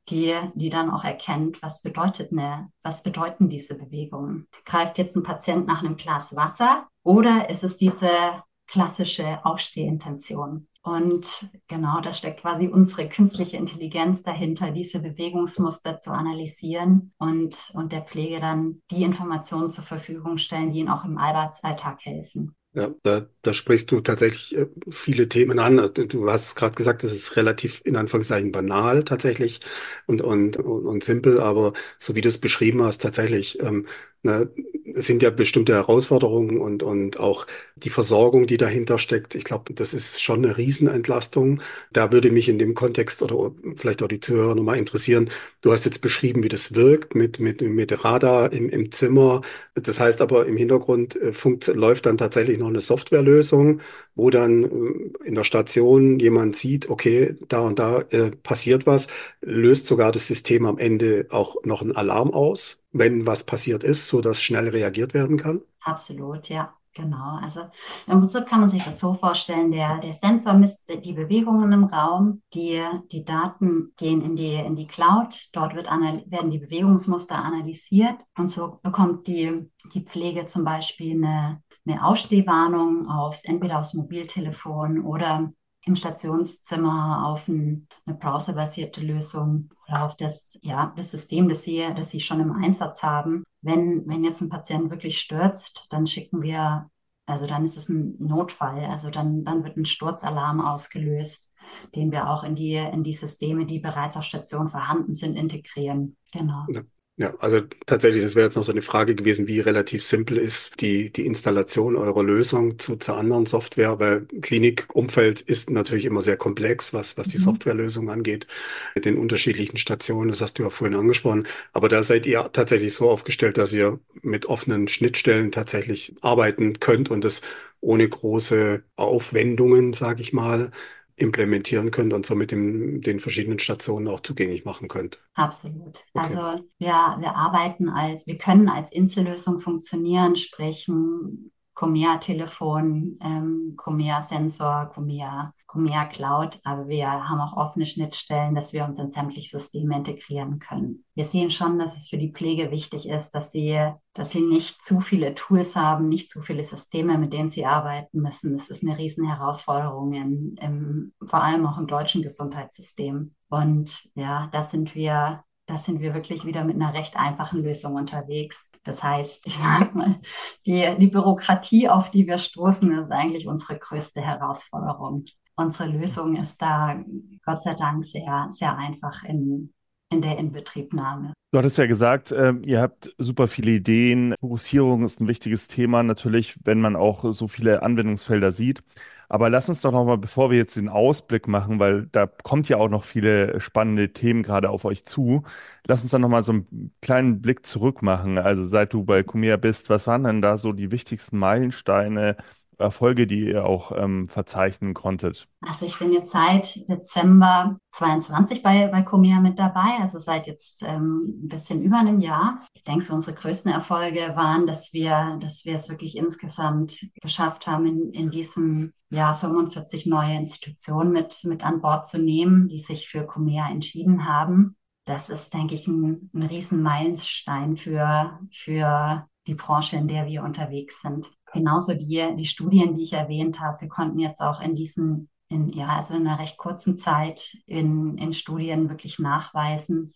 die, 0.09 0.35
die 0.54 0.71
dann 0.71 0.90
auch 0.90 1.04
erkennt, 1.04 1.61
was 1.62 1.83
bedeutet 1.83 2.33
eine, 2.33 2.71
was 2.83 3.02
bedeuten 3.02 3.50
diese 3.50 3.75
Bewegungen. 3.75 4.49
Greift 4.64 4.97
jetzt 4.97 5.16
ein 5.16 5.23
Patient 5.23 5.66
nach 5.66 5.85
einem 5.85 5.97
Glas 5.97 6.35
Wasser 6.35 6.87
oder 7.02 7.50
ist 7.50 7.62
es 7.62 7.76
diese 7.76 8.42
klassische 8.66 9.44
Aufstehintention. 9.44 10.68
Und 10.82 11.50
genau, 11.66 12.00
da 12.00 12.14
steckt 12.14 12.42
quasi 12.42 12.68
unsere 12.68 13.08
künstliche 13.08 13.56
Intelligenz 13.56 14.23
dahinter, 14.23 14.70
diese 14.70 15.00
Bewegungsmuster 15.00 15.99
zu 15.99 16.12
analysieren 16.12 17.12
und, 17.18 17.73
und 17.75 17.90
der 17.90 18.02
Pflege 18.02 18.38
dann 18.38 18.82
die 18.92 19.02
Informationen 19.02 19.73
zur 19.73 19.82
Verfügung 19.82 20.38
stellen, 20.38 20.70
die 20.70 20.78
ihnen 20.78 20.88
auch 20.88 21.04
im 21.04 21.18
Arbeitsalltag 21.18 22.04
helfen. 22.04 22.54
Ja, 22.76 22.90
da, 23.04 23.26
da 23.40 23.54
sprichst 23.54 23.90
du 23.90 24.00
tatsächlich 24.00 24.54
äh, 24.54 24.66
viele 24.90 25.30
Themen 25.30 25.58
an. 25.58 25.90
Du 25.94 26.30
hast 26.30 26.56
gerade 26.56 26.75
gesagt, 26.75 27.02
es 27.04 27.14
ist 27.14 27.35
relativ 27.35 27.80
in 27.87 27.96
Anführungszeichen 27.96 28.52
banal 28.52 29.02
tatsächlich 29.02 29.62
und, 30.06 30.20
und, 30.20 30.58
und, 30.58 30.85
und 30.85 31.02
simpel, 31.02 31.40
aber 31.40 31.73
so 31.99 32.14
wie 32.14 32.20
du 32.20 32.28
es 32.28 32.38
beschrieben 32.38 32.82
hast, 32.82 33.00
tatsächlich 33.00 33.62
ähm, 33.62 33.87
Ne, 34.26 34.50
sind 34.92 35.23
ja 35.23 35.30
bestimmte 35.30 35.75
Herausforderungen 35.75 36.59
und, 36.59 36.83
und 36.83 37.21
auch 37.21 37.47
die 37.76 37.90
Versorgung, 37.90 38.47
die 38.47 38.56
dahinter 38.56 38.99
steckt. 38.99 39.35
Ich 39.35 39.45
glaube, 39.45 39.75
das 39.75 39.92
ist 39.95 40.23
schon 40.23 40.45
eine 40.45 40.56
Riesenentlastung. 40.56 41.61
Da 41.92 42.12
würde 42.12 42.30
mich 42.30 42.49
in 42.49 42.59
dem 42.59 42.75
Kontext 42.75 43.23
oder 43.23 43.52
vielleicht 43.76 44.02
auch 44.02 44.09
die 44.09 44.21
Zuhörer 44.21 44.54
nochmal 44.54 44.78
interessieren. 44.78 45.30
Du 45.61 45.71
hast 45.71 45.85
jetzt 45.85 46.00
beschrieben, 46.00 46.42
wie 46.42 46.49
das 46.49 46.75
wirkt 46.75 47.14
mit, 47.14 47.40
mit, 47.40 47.61
mit 47.61 48.04
Radar 48.04 48.52
im, 48.52 48.71
im 48.71 48.90
Zimmer. 48.90 49.42
Das 49.74 50.01
heißt 50.01 50.20
aber, 50.22 50.46
im 50.46 50.57
Hintergrund 50.57 51.16
äh, 51.16 51.33
läuft 51.72 52.07
dann 52.07 52.16
tatsächlich 52.16 52.59
noch 52.59 52.68
eine 52.68 52.81
Softwarelösung, 52.81 53.81
wo 54.14 54.31
dann 54.31 54.64
äh, 54.64 55.27
in 55.27 55.35
der 55.35 55.44
Station 55.44 56.18
jemand 56.18 56.57
sieht, 56.57 56.88
okay, 56.88 57.37
da 57.48 57.61
und 57.61 57.79
da 57.79 58.01
äh, 58.11 58.31
passiert 58.42 58.87
was, 58.87 59.09
löst 59.42 59.87
sogar 59.87 60.11
das 60.11 60.27
System 60.27 60.64
am 60.64 60.79
Ende 60.79 61.27
auch 61.31 61.57
noch 61.64 61.83
einen 61.83 61.94
Alarm 61.94 62.31
aus 62.33 62.79
wenn 62.98 63.26
was 63.26 63.44
passiert 63.44 63.85
ist, 63.85 64.09
so 64.09 64.20
dass 64.20 64.42
schnell 64.42 64.68
reagiert 64.68 65.14
werden 65.14 65.37
kann? 65.37 65.62
Absolut, 65.80 66.48
ja. 66.48 66.76
Genau, 66.96 67.37
also 67.42 67.61
im 68.06 68.20
Prinzip 68.20 68.46
kann 68.46 68.61
man 68.61 68.70
sich 68.70 68.82
das 68.82 68.98
so 68.98 69.12
vorstellen, 69.12 69.70
der, 69.70 69.98
der 69.98 70.14
Sensor 70.14 70.54
misst 70.54 70.88
die 71.04 71.12
Bewegungen 71.12 71.70
im 71.70 71.85
Raum, 71.85 72.40
die, 72.54 72.82
die 73.12 73.22
Daten 73.22 73.92
gehen 73.98 74.22
in 74.22 74.35
die, 74.35 74.54
in 74.54 74.76
die 74.76 74.87
Cloud, 74.87 75.50
dort 75.52 75.74
wird 75.74 75.88
werden 75.88 76.50
die 76.50 76.59
Bewegungsmuster 76.59 77.35
analysiert 77.35 78.16
und 78.38 78.48
so 78.48 78.80
bekommt 78.82 79.26
die, 79.26 79.70
die 79.92 80.06
Pflege 80.06 80.46
zum 80.46 80.64
Beispiel 80.64 81.22
eine, 81.22 81.62
eine 81.87 82.02
Ausstehwarnung 82.02 83.11
aufs, 83.11 83.44
entweder 83.44 83.78
aufs 83.78 83.92
Mobiltelefon 83.92 85.04
oder 85.04 85.52
im 85.87 85.94
Stationszimmer 85.94 87.27
auf 87.27 87.46
ein, 87.49 87.87
eine 88.05 88.16
browserbasierte 88.16 89.01
Lösung 89.01 89.70
oder 89.87 90.05
auf 90.05 90.16
das, 90.16 90.59
ja, 90.61 90.92
das 90.96 91.12
System, 91.12 91.49
das 91.49 91.62
Sie, 91.62 91.83
das 91.96 92.11
Sie 92.11 92.20
schon 92.20 92.40
im 92.40 92.53
Einsatz 92.53 93.03
haben. 93.03 93.44
Wenn, 93.62 94.07
wenn 94.07 94.25
jetzt 94.25 94.40
ein 94.40 94.49
Patient 94.49 94.90
wirklich 94.90 95.18
stürzt, 95.18 95.87
dann 95.90 96.07
schicken 96.07 96.42
wir, 96.42 96.90
also 97.25 97.46
dann 97.46 97.64
ist 97.64 97.77
es 97.77 97.88
ein 97.88 98.16
Notfall, 98.18 98.85
also 98.85 99.11
dann, 99.11 99.44
dann 99.44 99.62
wird 99.62 99.77
ein 99.77 99.85
Sturzalarm 99.85 100.61
ausgelöst, 100.61 101.49
den 101.94 102.11
wir 102.11 102.31
auch 102.31 102.42
in 102.42 102.57
die, 102.57 102.75
in 102.75 103.05
die 103.05 103.12
Systeme, 103.12 103.64
die 103.64 103.79
bereits 103.79 104.16
auf 104.16 104.25
Station 104.25 104.68
vorhanden 104.68 105.14
sind, 105.14 105.37
integrieren. 105.37 106.16
Genau. 106.33 106.64
Ja. 106.68 106.83
Ja, 107.18 107.35
also 107.38 107.62
tatsächlich, 107.87 108.22
das 108.22 108.35
wäre 108.35 108.44
jetzt 108.44 108.57
noch 108.57 108.62
so 108.62 108.72
eine 108.72 108.83
Frage 108.83 109.14
gewesen, 109.14 109.46
wie 109.46 109.61
relativ 109.61 110.05
simpel 110.05 110.37
ist 110.37 110.83
die, 110.83 111.11
die 111.11 111.24
Installation 111.24 111.96
eurer 111.96 112.22
Lösung 112.22 112.79
zu, 112.79 112.96
zur 112.96 113.16
anderen 113.16 113.46
Software, 113.46 113.98
weil 113.98 114.26
Klinikumfeld 114.42 115.40
ist 115.40 115.70
natürlich 115.70 116.05
immer 116.05 116.20
sehr 116.20 116.37
komplex, 116.37 116.92
was, 116.92 117.16
was 117.16 117.29
die 117.29 117.38
mhm. 117.38 117.42
Softwarelösung 117.44 118.11
angeht, 118.11 118.46
mit 118.94 119.07
den 119.07 119.16
unterschiedlichen 119.16 119.79
Stationen, 119.79 120.29
das 120.29 120.42
hast 120.42 120.59
du 120.59 120.64
ja 120.64 120.68
vorhin 120.68 120.94
angesprochen. 120.94 121.46
Aber 121.72 121.88
da 121.88 122.02
seid 122.02 122.26
ihr 122.26 122.50
tatsächlich 122.52 122.92
so 122.92 123.09
aufgestellt, 123.09 123.57
dass 123.57 123.72
ihr 123.72 123.98
mit 124.20 124.44
offenen 124.44 124.87
Schnittstellen 124.87 125.52
tatsächlich 125.52 126.14
arbeiten 126.20 126.81
könnt 126.81 127.11
und 127.11 127.24
das 127.24 127.40
ohne 127.81 128.07
große 128.07 128.83
Aufwendungen, 128.96 129.94
sage 129.94 130.20
ich 130.20 130.35
mal, 130.35 130.70
implementieren 131.16 131.90
könnt 131.90 132.12
und 132.12 132.26
somit 132.26 132.50
dem, 132.50 133.00
den 133.00 133.20
verschiedenen 133.20 133.59
Stationen 133.59 134.07
auch 134.09 134.20
zugänglich 134.20 134.64
machen 134.64 134.88
könnt. 134.88 135.20
Absolut. 135.35 136.05
Okay. 136.12 136.24
Also 136.24 136.64
wir, 136.79 137.16
wir 137.18 137.35
arbeiten 137.35 137.88
als, 137.88 138.26
wir 138.26 138.37
können 138.37 138.68
als 138.68 138.92
Insellösung 138.92 139.59
funktionieren, 139.59 140.37
sprich 140.37 140.88
ein 140.88 141.50
Comea-Telefon, 141.74 143.18
ähm, 143.22 143.74
Comea-Sensor, 143.76 144.90
Comea 144.94 145.55
mehr 145.77 146.07
Cloud, 146.07 146.59
aber 146.65 146.89
wir 146.89 147.09
haben 147.09 147.41
auch 147.41 147.57
offene 147.57 147.87
Schnittstellen, 147.87 148.55
dass 148.55 148.73
wir 148.73 148.85
uns 148.85 148.99
in 148.99 149.11
sämtliche 149.11 149.59
Systeme 149.59 149.97
integrieren 149.97 150.59
können. 150.59 151.05
Wir 151.15 151.25
sehen 151.25 151.51
schon, 151.51 151.79
dass 151.79 151.97
es 151.97 152.09
für 152.09 152.19
die 152.19 152.33
Pflege 152.33 152.71
wichtig 152.71 153.09
ist, 153.09 153.33
dass 153.33 153.53
sie, 153.53 153.79
dass 154.15 154.31
sie 154.31 154.43
nicht 154.43 154.83
zu 154.85 155.01
viele 155.01 155.35
Tools 155.35 155.77
haben, 155.77 156.09
nicht 156.09 156.31
zu 156.31 156.43
viele 156.43 156.65
Systeme, 156.65 157.19
mit 157.19 157.33
denen 157.33 157.49
sie 157.49 157.67
arbeiten 157.67 158.21
müssen. 158.21 158.57
Das 158.57 158.69
ist 158.69 158.83
eine 158.83 158.99
riesen 158.99 159.27
Herausforderung, 159.27 160.12
in, 160.12 160.57
im, 160.61 161.12
vor 161.27 161.43
allem 161.43 161.67
auch 161.67 161.79
im 161.79 161.87
deutschen 161.87 162.23
Gesundheitssystem. 162.23 163.35
Und 163.49 164.11
ja, 164.15 164.49
da 164.53 164.62
sind 164.62 164.95
wir 164.95 165.45
da 165.67 165.79
sind 165.79 166.01
wir 166.01 166.15
wirklich 166.15 166.45
wieder 166.45 166.65
mit 166.65 166.77
einer 166.77 166.95
recht 166.95 167.17
einfachen 167.17 167.62
Lösung 167.62 167.95
unterwegs. 167.95 168.71
Das 168.85 169.03
heißt, 169.03 169.47
ich 169.47 169.59
sag 169.61 169.95
mal, 169.95 170.21
die, 170.65 170.97
die 170.99 171.09
Bürokratie, 171.09 171.89
auf 171.89 172.11
die 172.11 172.27
wir 172.27 172.39
stoßen, 172.39 172.91
ist 172.93 173.11
eigentlich 173.11 173.49
unsere 173.49 173.79
größte 173.79 174.21
Herausforderung 174.21 175.25
unsere 175.57 175.88
Lösung 175.88 176.37
ist 176.37 176.61
da 176.61 177.03
Gott 177.45 177.62
sei 177.62 177.75
Dank 177.75 178.05
sehr, 178.05 178.49
sehr 178.51 178.77
einfach 178.77 179.25
in, 179.25 179.73
in 180.11 180.21
der 180.21 180.38
Inbetriebnahme. 180.38 181.33
Du 181.53 181.59
hattest 181.59 181.79
ja 181.79 181.87
gesagt, 181.87 182.33
äh, 182.33 182.53
ihr 182.64 182.81
habt 182.81 183.14
super 183.19 183.49
viele 183.49 183.73
Ideen. 183.73 184.35
Fokussierung 184.40 185.05
ist 185.05 185.21
ein 185.21 185.29
wichtiges 185.29 185.69
Thema, 185.69 186.03
natürlich, 186.03 186.59
wenn 186.64 186.81
man 186.81 186.97
auch 186.97 187.33
so 187.33 187.49
viele 187.49 187.83
Anwendungsfelder 187.83 188.53
sieht. 188.53 188.83
Aber 189.29 189.51
lass 189.51 189.69
uns 189.69 189.81
doch 189.81 189.90
nochmal, 189.90 190.19
bevor 190.19 190.51
wir 190.51 190.59
jetzt 190.59 190.77
den 190.77 190.88
Ausblick 190.88 191.49
machen, 191.49 191.81
weil 191.81 192.07
da 192.12 192.27
kommt 192.27 192.69
ja 192.69 192.77
auch 192.77 192.88
noch 192.88 193.05
viele 193.05 193.59
spannende 193.61 194.12
Themen 194.12 194.42
gerade 194.42 194.71
auf 194.71 194.85
euch 194.85 195.05
zu, 195.05 195.42
lass 195.87 196.03
uns 196.03 196.12
dann 196.12 196.21
nochmal 196.21 196.42
so 196.42 196.53
einen 196.53 196.92
kleinen 197.03 197.40
Blick 197.40 197.66
zurück 197.66 198.03
machen. 198.03 198.38
Also 198.38 198.62
seit 198.64 198.92
du 198.92 199.05
bei 199.05 199.23
Kumea 199.25 199.57
bist, 199.57 199.90
was 199.90 200.07
waren 200.07 200.25
denn 200.25 200.42
da 200.42 200.57
so 200.57 200.73
die 200.73 200.92
wichtigsten 200.92 201.38
Meilensteine 201.38 202.37
Erfolge, 202.79 203.27
die 203.27 203.49
ihr 203.49 203.65
auch 203.65 203.93
ähm, 203.93 204.29
verzeichnen 204.29 204.95
konntet? 204.95 205.49
Also 205.61 205.87
ich 205.87 205.99
bin 205.99 206.12
jetzt 206.12 206.31
seit 206.31 206.89
Dezember 206.89 207.79
22 207.93 208.62
bei, 208.62 208.89
bei 208.89 209.03
Comea 209.03 209.41
mit 209.41 209.59
dabei, 209.59 209.99
also 210.01 210.19
seit 210.19 210.47
jetzt 210.47 210.83
ähm, 210.83 211.43
ein 211.45 211.49
bisschen 211.49 211.83
über 211.83 211.99
einem 211.99 212.21
Jahr. 212.21 212.62
Ich 212.75 212.85
denke, 212.85 213.05
so 213.05 213.15
unsere 213.15 213.35
größten 213.35 213.73
Erfolge 213.73 214.33
waren, 214.37 214.67
dass 214.67 214.93
wir, 214.93 215.39
dass 215.41 215.65
wir 215.65 215.77
es 215.77 215.89
wirklich 215.89 216.17
insgesamt 216.17 217.07
geschafft 217.21 217.67
haben, 217.67 217.87
in, 217.87 218.12
in 218.12 218.31
diesem 218.31 218.93
Jahr 219.11 219.35
45 219.35 220.07
neue 220.07 220.37
Institutionen 220.37 221.12
mit, 221.12 221.43
mit 221.45 221.65
an 221.65 221.81
Bord 221.81 222.07
zu 222.07 222.19
nehmen, 222.19 222.69
die 222.69 222.81
sich 222.81 223.09
für 223.09 223.25
Comea 223.25 223.69
entschieden 223.71 224.27
haben. 224.27 224.77
Das 225.05 225.31
ist, 225.31 225.55
denke 225.55 225.75
ich, 225.75 225.87
ein, 225.87 226.31
ein 226.35 226.43
Riesenmeilenstein 226.43 227.77
für, 227.77 228.41
für 228.53 229.29
die 229.47 229.55
Branche, 229.55 229.97
in 229.97 230.09
der 230.09 230.27
wir 230.27 230.43
unterwegs 230.43 231.01
sind. 231.01 231.31
Genauso 231.52 231.94
die, 231.94 232.35
die 232.37 232.44
Studien, 232.46 232.94
die 232.94 233.02
ich 233.02 233.12
erwähnt 233.12 233.61
habe. 233.61 233.82
Wir 233.82 233.88
konnten 233.88 234.18
jetzt 234.18 234.40
auch 234.40 234.61
in 234.61 234.74
diesen, 234.74 235.28
in, 235.48 235.68
ja, 235.70 235.88
also 235.88 236.14
in 236.14 236.26
einer 236.26 236.38
recht 236.38 236.59
kurzen 236.59 236.98
Zeit 236.98 237.56
in, 237.66 238.18
in 238.18 238.32
Studien 238.32 238.88
wirklich 238.88 239.18
nachweisen, 239.18 240.12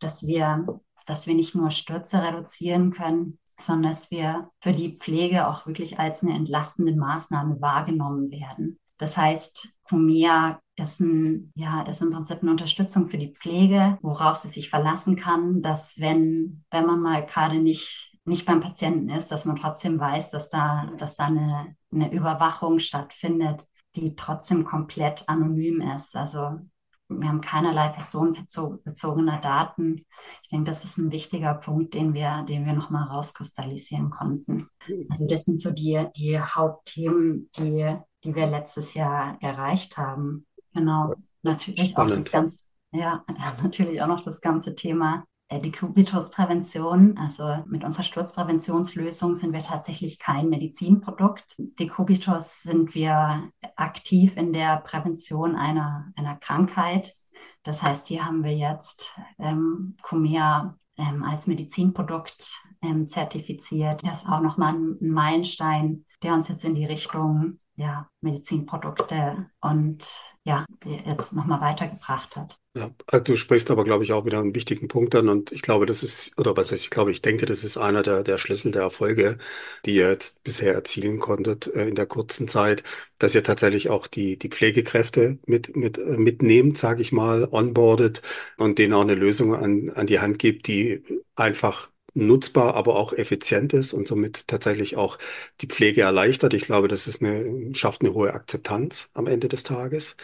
dass 0.00 0.26
wir, 0.26 0.80
dass 1.06 1.26
wir 1.26 1.34
nicht 1.34 1.54
nur 1.54 1.70
Stürze 1.70 2.22
reduzieren 2.22 2.90
können, 2.90 3.38
sondern 3.60 3.92
dass 3.92 4.10
wir 4.10 4.50
für 4.60 4.72
die 4.72 4.96
Pflege 4.96 5.48
auch 5.48 5.66
wirklich 5.66 5.98
als 5.98 6.22
eine 6.22 6.34
entlastende 6.34 6.94
Maßnahme 6.94 7.60
wahrgenommen 7.60 8.30
werden. 8.30 8.78
Das 8.98 9.16
heißt, 9.16 9.68
Fumea 9.84 10.60
ist, 10.76 11.00
ein, 11.00 11.52
ja, 11.54 11.82
ist 11.82 12.02
im 12.02 12.10
Prinzip 12.10 12.42
eine 12.42 12.50
Unterstützung 12.50 13.08
für 13.08 13.18
die 13.18 13.32
Pflege, 13.32 13.98
worauf 14.02 14.36
sie 14.36 14.48
sich 14.48 14.70
verlassen 14.70 15.16
kann, 15.16 15.62
dass 15.62 16.00
wenn, 16.00 16.64
wenn 16.70 16.86
man 16.86 17.00
mal 17.00 17.24
gerade 17.24 17.60
nicht, 17.60 18.07
nicht 18.28 18.46
beim 18.46 18.60
Patienten 18.60 19.08
ist, 19.08 19.32
dass 19.32 19.44
man 19.44 19.56
trotzdem 19.56 19.98
weiß, 19.98 20.30
dass 20.30 20.50
da, 20.50 20.90
dass 20.98 21.16
da 21.16 21.26
eine, 21.26 21.74
eine 21.92 22.12
Überwachung 22.12 22.78
stattfindet, 22.78 23.66
die 23.96 24.14
trotzdem 24.16 24.64
komplett 24.64 25.28
anonym 25.28 25.80
ist. 25.80 26.14
Also 26.14 26.60
wir 27.08 27.28
haben 27.28 27.40
keinerlei 27.40 27.88
personenbezogene 27.88 29.40
Daten. 29.40 30.04
Ich 30.42 30.50
denke, 30.50 30.70
das 30.70 30.84
ist 30.84 30.98
ein 30.98 31.10
wichtiger 31.10 31.54
Punkt, 31.54 31.94
den 31.94 32.12
wir, 32.12 32.42
den 32.42 32.66
wir 32.66 32.74
nochmal 32.74 33.08
rauskristallisieren 33.08 34.10
konnten. 34.10 34.68
Also 35.08 35.26
das 35.26 35.44
sind 35.44 35.58
so 35.58 35.70
die, 35.70 36.06
die 36.16 36.38
Hauptthemen, 36.38 37.50
die, 37.56 37.96
die 38.24 38.34
wir 38.34 38.46
letztes 38.46 38.94
Jahr 38.94 39.38
erreicht 39.40 39.96
haben. 39.96 40.46
Genau. 40.74 41.14
Natürlich 41.42 41.90
Spannend. 41.90 42.12
auch 42.12 42.16
das 42.18 42.30
ganze, 42.30 42.64
ja, 42.92 43.24
natürlich 43.62 44.02
auch 44.02 44.08
noch 44.08 44.20
das 44.20 44.40
ganze 44.40 44.74
Thema 44.74 45.24
äh, 45.48 45.58
Dekubitusprävention. 45.60 47.16
Also 47.18 47.64
mit 47.66 47.84
unserer 47.84 48.02
Sturzpräventionslösung 48.02 49.34
sind 49.34 49.52
wir 49.52 49.62
tatsächlich 49.62 50.18
kein 50.18 50.48
Medizinprodukt. 50.48 51.56
Dekubitus 51.58 52.62
sind 52.62 52.94
wir 52.94 53.50
aktiv 53.76 54.36
in 54.36 54.52
der 54.52 54.78
Prävention 54.78 55.56
einer, 55.56 56.12
einer 56.16 56.36
Krankheit. 56.36 57.14
Das 57.62 57.82
heißt, 57.82 58.08
hier 58.08 58.24
haben 58.24 58.44
wir 58.44 58.56
jetzt 58.56 59.12
ähm, 59.38 59.96
Comea 60.02 60.76
ähm, 60.96 61.24
als 61.24 61.46
Medizinprodukt 61.46 62.60
ähm, 62.82 63.08
zertifiziert. 63.08 64.02
Das 64.04 64.22
ist 64.22 64.28
auch 64.28 64.40
nochmal 64.40 64.74
ein 64.74 64.96
Meilenstein, 65.00 66.04
der 66.22 66.34
uns 66.34 66.48
jetzt 66.48 66.64
in 66.64 66.74
die 66.74 66.86
Richtung 66.86 67.58
ja, 67.78 68.10
Medizinprodukte 68.22 69.46
und 69.60 70.04
ja, 70.42 70.66
jetzt 70.84 71.32
nochmal 71.32 71.60
weitergebracht 71.60 72.34
hat. 72.34 72.58
Ja, 72.76 72.90
also 73.06 73.24
du 73.24 73.36
sprichst 73.36 73.70
aber, 73.70 73.84
glaube 73.84 74.02
ich, 74.02 74.12
auch 74.12 74.24
wieder 74.26 74.40
einen 74.40 74.54
wichtigen 74.54 74.88
Punkt 74.88 75.14
an 75.14 75.28
und 75.28 75.52
ich 75.52 75.62
glaube, 75.62 75.86
das 75.86 76.02
ist, 76.02 76.36
oder 76.38 76.56
was 76.56 76.72
heißt, 76.72 76.82
ich 76.82 76.90
glaube, 76.90 77.12
ich 77.12 77.22
denke, 77.22 77.46
das 77.46 77.62
ist 77.62 77.76
einer 77.78 78.02
der, 78.02 78.24
der 78.24 78.38
Schlüssel 78.38 78.72
der 78.72 78.82
Erfolge, 78.82 79.38
die 79.86 79.94
ihr 79.94 80.10
jetzt 80.10 80.42
bisher 80.42 80.74
erzielen 80.74 81.20
konntet 81.20 81.68
äh, 81.68 81.86
in 81.88 81.94
der 81.94 82.06
kurzen 82.06 82.48
Zeit, 82.48 82.82
dass 83.18 83.34
ihr 83.36 83.44
tatsächlich 83.44 83.90
auch 83.90 84.08
die, 84.08 84.38
die 84.38 84.48
Pflegekräfte 84.48 85.38
mit, 85.46 85.76
mit, 85.76 85.98
äh, 85.98 86.16
mitnehmt, 86.16 86.78
sage 86.78 87.00
ich 87.02 87.12
mal, 87.12 87.46
onboardet 87.48 88.22
und 88.56 88.78
denen 88.78 88.94
auch 88.94 89.02
eine 89.02 89.14
Lösung 89.14 89.54
an, 89.54 89.90
an 89.90 90.06
die 90.08 90.18
Hand 90.18 90.38
gibt, 90.40 90.66
die 90.66 91.04
einfach 91.36 91.90
nutzbar, 92.26 92.74
aber 92.74 92.96
auch 92.96 93.12
effizient 93.12 93.72
ist 93.72 93.92
und 93.92 94.08
somit 94.08 94.46
tatsächlich 94.48 94.96
auch 94.96 95.18
die 95.60 95.66
Pflege 95.66 96.02
erleichtert. 96.02 96.54
Ich 96.54 96.62
glaube, 96.62 96.88
das 96.88 97.06
ist 97.06 97.22
eine, 97.22 97.74
schafft 97.74 98.02
eine 98.02 98.14
hohe 98.14 98.34
Akzeptanz 98.34 99.10
am 99.14 99.26
Ende 99.26 99.48
des 99.48 99.62
Tages. 99.62 100.16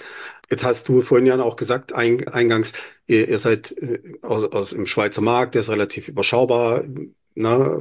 Jetzt 0.50 0.64
hast 0.64 0.88
du 0.88 1.00
vorhin 1.02 1.26
ja 1.26 1.40
auch 1.40 1.56
gesagt, 1.56 1.92
eingangs, 1.94 2.72
ihr, 3.06 3.28
ihr 3.28 3.38
seid 3.38 3.72
äh, 3.78 4.00
aus, 4.22 4.44
aus 4.44 4.70
dem 4.70 4.86
Schweizer 4.86 5.22
Markt, 5.22 5.54
der 5.54 5.60
ist 5.60 5.70
relativ 5.70 6.08
überschaubar 6.08 6.84
ne, 7.34 7.80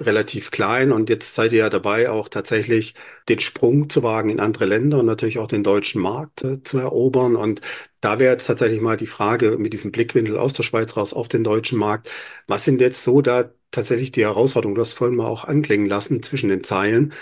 relativ 0.00 0.50
klein 0.50 0.92
und 0.92 1.08
jetzt 1.10 1.34
seid 1.34 1.52
ihr 1.52 1.60
ja 1.60 1.70
dabei, 1.70 2.10
auch 2.10 2.28
tatsächlich 2.28 2.94
den 3.28 3.38
Sprung 3.40 3.88
zu 3.90 4.02
wagen 4.02 4.30
in 4.30 4.40
andere 4.40 4.64
Länder 4.66 4.98
und 5.00 5.06
natürlich 5.06 5.38
auch 5.38 5.48
den 5.48 5.62
deutschen 5.62 6.00
Markt 6.02 6.44
äh, 6.44 6.62
zu 6.62 6.78
erobern. 6.78 7.36
Und 7.36 7.60
da 8.00 8.18
wäre 8.18 8.32
jetzt 8.32 8.46
tatsächlich 8.46 8.80
mal 8.80 8.96
die 8.96 9.06
Frage 9.06 9.58
mit 9.58 9.72
diesem 9.72 9.92
Blickwinkel 9.92 10.38
aus 10.38 10.52
der 10.52 10.62
Schweiz 10.62 10.96
raus 10.96 11.12
auf 11.14 11.28
den 11.28 11.44
deutschen 11.44 11.78
Markt. 11.78 12.10
Was 12.46 12.64
sind 12.64 12.80
jetzt 12.80 13.02
so 13.04 13.20
da 13.22 13.50
tatsächlich 13.70 14.12
die 14.12 14.24
Herausforderungen? 14.24 14.74
Du 14.76 14.80
hast 14.80 14.94
vorhin 14.94 15.16
mal 15.16 15.26
auch 15.26 15.44
anklingen 15.44 15.86
lassen 15.88 16.22
zwischen 16.22 16.48
den 16.48 16.64
Zeilen. 16.64 17.12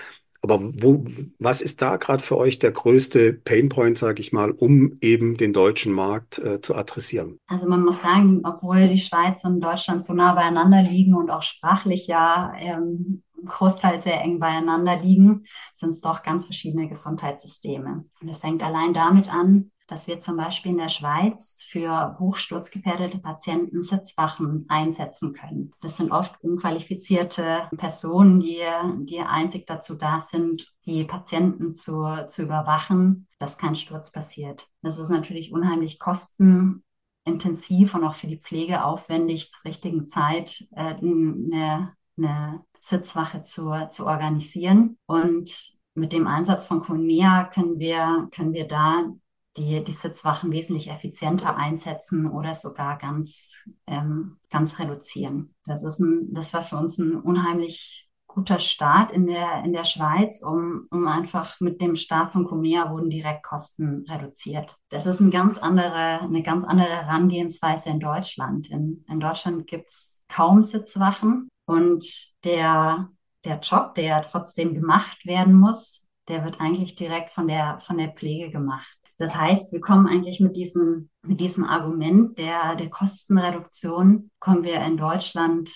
Aber 0.42 0.60
wo, 0.60 1.04
was 1.38 1.60
ist 1.60 1.82
da 1.82 1.96
gerade 1.96 2.22
für 2.22 2.36
euch 2.36 2.58
der 2.58 2.72
größte 2.72 3.32
Painpoint, 3.32 3.98
sage 3.98 4.20
ich 4.20 4.32
mal, 4.32 4.50
um 4.50 4.96
eben 5.00 5.36
den 5.36 5.52
deutschen 5.52 5.92
Markt 5.92 6.38
äh, 6.38 6.60
zu 6.60 6.74
adressieren? 6.74 7.38
Also 7.46 7.66
man 7.66 7.84
muss 7.84 8.00
sagen, 8.00 8.42
obwohl 8.44 8.88
die 8.88 8.98
Schweiz 8.98 9.44
und 9.44 9.60
Deutschland 9.60 10.04
so 10.04 10.14
nah 10.14 10.34
beieinander 10.34 10.82
liegen 10.82 11.14
und 11.14 11.30
auch 11.30 11.42
sprachlich 11.42 12.06
ja 12.06 12.52
ähm, 12.58 13.22
Großteil 13.44 14.00
sehr 14.00 14.20
eng 14.22 14.38
beieinander 14.38 14.96
liegen, 15.00 15.44
sind 15.74 15.90
es 15.90 16.00
doch 16.00 16.22
ganz 16.22 16.46
verschiedene 16.46 16.88
Gesundheitssysteme. 16.88 18.04
Und 18.20 18.28
es 18.28 18.38
fängt 18.38 18.62
allein 18.62 18.92
damit 18.92 19.32
an, 19.32 19.70
dass 19.86 20.06
wir 20.06 20.20
zum 20.20 20.36
Beispiel 20.36 20.72
in 20.72 20.78
der 20.78 20.88
Schweiz 20.88 21.62
für 21.62 22.16
hochsturzgefährdete 22.18 23.18
Patienten 23.18 23.82
Sitzwachen 23.82 24.66
einsetzen 24.68 25.32
können. 25.32 25.72
Das 25.80 25.96
sind 25.96 26.10
oft 26.10 26.42
unqualifizierte 26.42 27.68
Personen, 27.76 28.40
die, 28.40 28.62
die 29.04 29.20
einzig 29.20 29.66
dazu 29.66 29.94
da 29.94 30.20
sind, 30.20 30.72
die 30.84 31.04
Patienten 31.04 31.74
zu, 31.74 32.26
zu 32.28 32.42
überwachen, 32.42 33.28
dass 33.38 33.58
kein 33.58 33.76
Sturz 33.76 34.10
passiert. 34.10 34.68
Das 34.82 34.98
ist 34.98 35.10
natürlich 35.10 35.52
unheimlich 35.52 35.98
kostenintensiv 35.98 37.94
und 37.94 38.04
auch 38.04 38.14
für 38.14 38.28
die 38.28 38.40
Pflege 38.40 38.84
aufwendig, 38.84 39.50
zur 39.50 39.64
richtigen 39.64 40.06
Zeit 40.06 40.66
äh, 40.72 40.94
eine, 40.94 41.92
eine 42.16 42.64
Sitzwache 42.80 43.42
zu, 43.44 43.72
zu 43.90 44.06
organisieren. 44.06 44.98
Und 45.06 45.76
mit 45.94 46.12
dem 46.12 46.26
Einsatz 46.26 46.66
von 46.66 46.82
Conea 46.82 47.44
können 47.44 47.78
wir, 47.78 48.28
können 48.30 48.52
wir 48.52 48.66
da 48.68 49.12
die, 49.56 49.82
die 49.82 49.92
Sitzwachen 49.92 50.52
wesentlich 50.52 50.90
effizienter 50.90 51.56
einsetzen 51.56 52.26
oder 52.26 52.54
sogar 52.54 52.98
ganz, 52.98 53.56
ähm, 53.86 54.38
ganz 54.50 54.78
reduzieren. 54.78 55.54
Das, 55.64 55.82
ist 55.82 55.98
ein, 55.98 56.32
das 56.32 56.52
war 56.52 56.62
für 56.62 56.76
uns 56.76 56.98
ein 56.98 57.16
unheimlich 57.16 58.06
guter 58.36 58.58
Start 58.58 59.12
in 59.12 59.26
der, 59.26 59.64
in 59.64 59.72
der 59.72 59.84
Schweiz, 59.84 60.42
um, 60.42 60.86
um 60.90 61.06
einfach 61.08 61.58
mit 61.60 61.80
dem 61.80 61.96
Start 61.96 62.32
von 62.32 62.44
Comea 62.46 62.90
wurden 62.90 63.08
Direktkosten 63.08 64.04
reduziert. 64.06 64.76
Das 64.90 65.06
ist 65.06 65.20
ein 65.20 65.30
ganz 65.30 65.56
andere, 65.56 66.20
eine 66.20 66.42
ganz 66.42 66.62
andere 66.64 66.88
Herangehensweise 66.88 67.88
in 67.88 67.98
Deutschland. 67.98 68.68
In, 68.70 69.06
in 69.08 69.20
Deutschland 69.20 69.66
gibt 69.66 69.88
es 69.88 70.22
kaum 70.28 70.62
Sitzwachen 70.62 71.48
und 71.64 72.04
der, 72.44 73.08
der 73.44 73.58
Job, 73.60 73.94
der 73.94 74.26
trotzdem 74.26 74.74
gemacht 74.74 75.24
werden 75.24 75.54
muss, 75.54 76.04
der 76.28 76.44
wird 76.44 76.60
eigentlich 76.60 76.94
direkt 76.94 77.30
von 77.30 77.48
der, 77.48 77.78
von 77.80 77.96
der 77.96 78.08
Pflege 78.10 78.50
gemacht. 78.50 78.98
Das 79.18 79.34
heißt, 79.34 79.72
wir 79.72 79.80
kommen 79.80 80.06
eigentlich 80.06 80.40
mit 80.40 80.56
diesem, 80.56 81.08
mit 81.22 81.40
diesem 81.40 81.64
Argument 81.64 82.38
der, 82.38 82.76
der 82.76 82.90
Kostenreduktion, 82.90 84.30
kommen 84.38 84.62
wir 84.62 84.80
in 84.82 84.96
Deutschland 84.96 85.72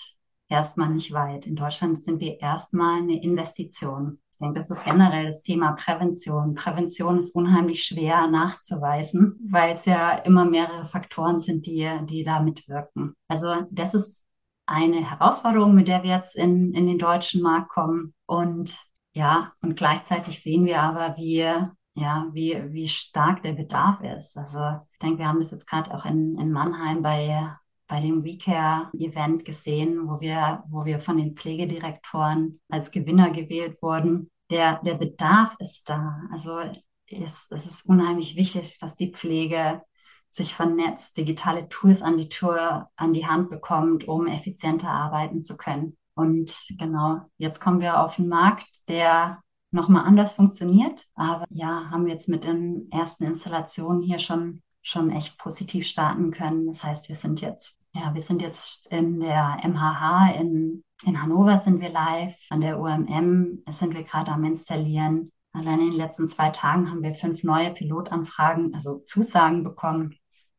erstmal 0.47 0.89
nicht 0.89 1.11
weit. 1.11 1.47
In 1.47 1.55
Deutschland 1.55 2.03
sind 2.03 2.19
wir 2.19 2.39
erstmal 2.39 2.99
eine 2.99 3.21
Investition. 3.23 4.19
Ich 4.31 4.37
denke, 4.37 4.59
das 4.59 4.69
ist 4.69 4.83
generell 4.83 5.25
das 5.25 5.41
Thema 5.41 5.71
Prävention. 5.73 6.55
Prävention 6.55 7.17
ist 7.17 7.33
unheimlich 7.33 7.83
schwer 7.83 8.27
nachzuweisen, 8.27 9.39
weil 9.49 9.75
es 9.75 9.85
ja 9.85 10.17
immer 10.17 10.45
mehrere 10.45 10.85
Faktoren 10.85 11.39
sind, 11.39 11.65
die, 11.65 11.89
die 12.05 12.23
da 12.23 12.41
mitwirken. 12.41 13.15
Also 13.27 13.65
das 13.71 13.93
ist 13.93 14.23
eine 14.65 15.09
Herausforderung, 15.09 15.73
mit 15.75 15.87
der 15.87 16.03
wir 16.03 16.11
jetzt 16.11 16.35
in, 16.35 16.73
in 16.73 16.87
den 16.87 16.97
deutschen 16.97 17.41
Markt 17.41 17.69
kommen. 17.69 18.13
Und 18.25 18.85
ja, 19.13 19.53
und 19.61 19.75
gleichzeitig 19.75 20.41
sehen 20.41 20.65
wir 20.65 20.81
aber, 20.81 21.17
wie 21.17 21.45
ja, 21.93 22.27
wie, 22.31 22.57
wie 22.71 22.87
stark 22.87 23.43
der 23.43 23.53
Bedarf 23.53 24.01
ist. 24.01 24.37
Also 24.37 24.59
ich 24.91 24.99
denke, 24.99 25.19
wir 25.19 25.27
haben 25.27 25.39
das 25.39 25.51
jetzt 25.51 25.67
gerade 25.67 25.93
auch 25.93 26.05
in, 26.05 26.37
in 26.39 26.51
Mannheim 26.51 27.01
bei, 27.01 27.49
bei 27.87 27.99
dem 27.99 28.23
WeCare-Event 28.23 29.43
gesehen, 29.45 30.07
wo 30.07 30.21
wir, 30.21 30.63
wo 30.69 30.85
wir 30.85 30.99
von 30.99 31.17
den 31.17 31.35
Pflegedirektoren 31.35 32.61
als 32.69 32.91
Gewinner 32.91 33.31
gewählt 33.31 33.81
wurden. 33.81 34.29
Der, 34.49 34.81
der 34.83 34.95
Bedarf 34.95 35.55
ist 35.59 35.89
da. 35.89 36.21
Also 36.31 36.59
es, 37.07 37.47
es 37.49 37.65
ist 37.65 37.85
unheimlich 37.87 38.35
wichtig, 38.35 38.77
dass 38.79 38.95
die 38.95 39.11
Pflege 39.11 39.81
sich 40.29 40.55
vernetzt, 40.55 41.17
digitale 41.17 41.67
Tools 41.67 42.01
an 42.01 42.17
die 42.17 42.29
Tour, 42.29 42.89
an 42.95 43.11
die 43.11 43.27
Hand 43.27 43.49
bekommt, 43.49 44.07
um 44.07 44.27
effizienter 44.27 44.89
arbeiten 44.89 45.43
zu 45.43 45.57
können. 45.57 45.97
Und 46.13 46.53
genau, 46.79 47.21
jetzt 47.37 47.59
kommen 47.59 47.81
wir 47.81 47.99
auf 47.99 48.17
einen 48.17 48.29
Markt, 48.29 48.67
der 48.87 49.41
nochmal 49.71 50.05
anders 50.05 50.35
funktioniert. 50.35 51.05
Aber 51.15 51.45
ja, 51.49 51.89
haben 51.89 52.05
wir 52.05 52.13
jetzt 52.13 52.29
mit 52.29 52.43
den 52.43 52.89
ersten 52.91 53.23
Installationen 53.23 54.01
hier 54.01 54.19
schon, 54.19 54.61
schon 54.81 55.09
echt 55.09 55.37
positiv 55.37 55.87
starten 55.87 56.31
können. 56.31 56.67
Das 56.67 56.83
heißt, 56.83 57.09
wir 57.09 57.15
sind 57.15 57.41
jetzt, 57.41 57.79
ja, 57.93 58.13
wir 58.13 58.21
sind 58.21 58.41
jetzt 58.41 58.87
in 58.91 59.19
der 59.19 59.59
MHH 59.63 60.35
in, 60.39 60.83
in 61.03 61.21
Hannover 61.21 61.57
sind 61.57 61.81
wir 61.81 61.89
live, 61.89 62.37
an 62.49 62.61
der 62.61 62.79
UMM 62.79 63.63
sind 63.69 63.95
wir 63.95 64.03
gerade 64.03 64.31
am 64.31 64.43
installieren. 64.43 65.31
Allein 65.53 65.79
in 65.79 65.91
den 65.91 65.97
letzten 65.97 66.27
zwei 66.27 66.49
Tagen 66.49 66.89
haben 66.89 67.03
wir 67.03 67.13
fünf 67.13 67.43
neue 67.43 67.73
Pilotanfragen, 67.73 68.73
also 68.73 68.99
Zusagen 69.05 69.63
bekommen, 69.63 70.15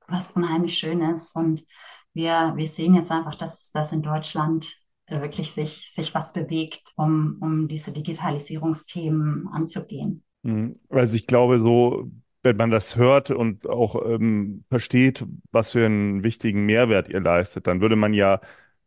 was 0.06 0.32
unheimlich 0.32 0.76
schön 0.76 1.00
ist. 1.00 1.34
Und 1.34 1.64
wir, 2.12 2.52
wir 2.56 2.68
sehen 2.68 2.94
jetzt 2.94 3.10
einfach, 3.10 3.34
dass, 3.34 3.70
dass 3.70 3.92
in 3.92 4.02
Deutschland 4.02 4.81
wirklich 5.20 5.52
sich, 5.52 5.90
sich 5.92 6.14
was 6.14 6.32
bewegt, 6.32 6.92
um, 6.96 7.38
um 7.40 7.68
diese 7.68 7.92
Digitalisierungsthemen 7.92 9.48
anzugehen. 9.48 10.22
Mhm. 10.42 10.78
Also 10.88 11.16
ich 11.16 11.26
glaube, 11.26 11.58
so, 11.58 12.10
wenn 12.42 12.56
man 12.56 12.70
das 12.70 12.96
hört 12.96 13.30
und 13.30 13.68
auch 13.68 13.96
ähm, 14.06 14.64
versteht, 14.68 15.24
was 15.50 15.72
für 15.72 15.84
einen 15.84 16.24
wichtigen 16.24 16.66
Mehrwert 16.66 17.08
ihr 17.08 17.20
leistet, 17.20 17.66
dann 17.66 17.80
würde 17.80 17.96
man 17.96 18.14
ja 18.14 18.40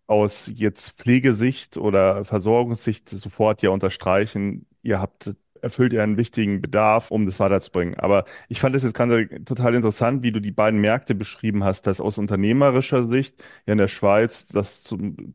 aus 0.07 0.51
jetzt 0.53 0.99
Pflegesicht 0.99 1.77
oder 1.77 2.25
Versorgungssicht 2.25 3.09
sofort 3.09 3.61
ja 3.61 3.71
unterstreichen, 3.71 4.67
ihr 4.83 4.99
habt 4.99 5.35
erfüllt 5.61 5.93
ja 5.93 6.03
einen 6.03 6.17
wichtigen 6.17 6.61
Bedarf, 6.61 7.09
um 7.09 7.25
das 7.25 7.39
weiterzubringen. 7.39 7.95
Aber 7.95 8.25
ich 8.49 8.59
fand 8.59 8.75
es 8.75 8.83
jetzt 8.83 8.93
gerade 8.93 9.43
total 9.45 9.73
interessant, 9.73 10.21
wie 10.21 10.31
du 10.31 10.39
die 10.39 10.51
beiden 10.51 10.79
Märkte 10.79 11.15
beschrieben 11.15 11.63
hast, 11.63 11.87
dass 11.87 12.01
aus 12.01 12.19
unternehmerischer 12.19 13.03
Sicht 13.03 13.43
ja 13.65 13.71
in 13.73 13.79
der 13.79 13.87
Schweiz 13.87 14.47
das 14.47 14.83
zum 14.83 15.33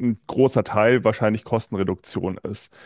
ein 0.00 0.18
großer 0.26 0.64
Teil 0.64 1.04
wahrscheinlich 1.04 1.44
Kostenreduktion 1.44 2.38
ist. 2.38 2.76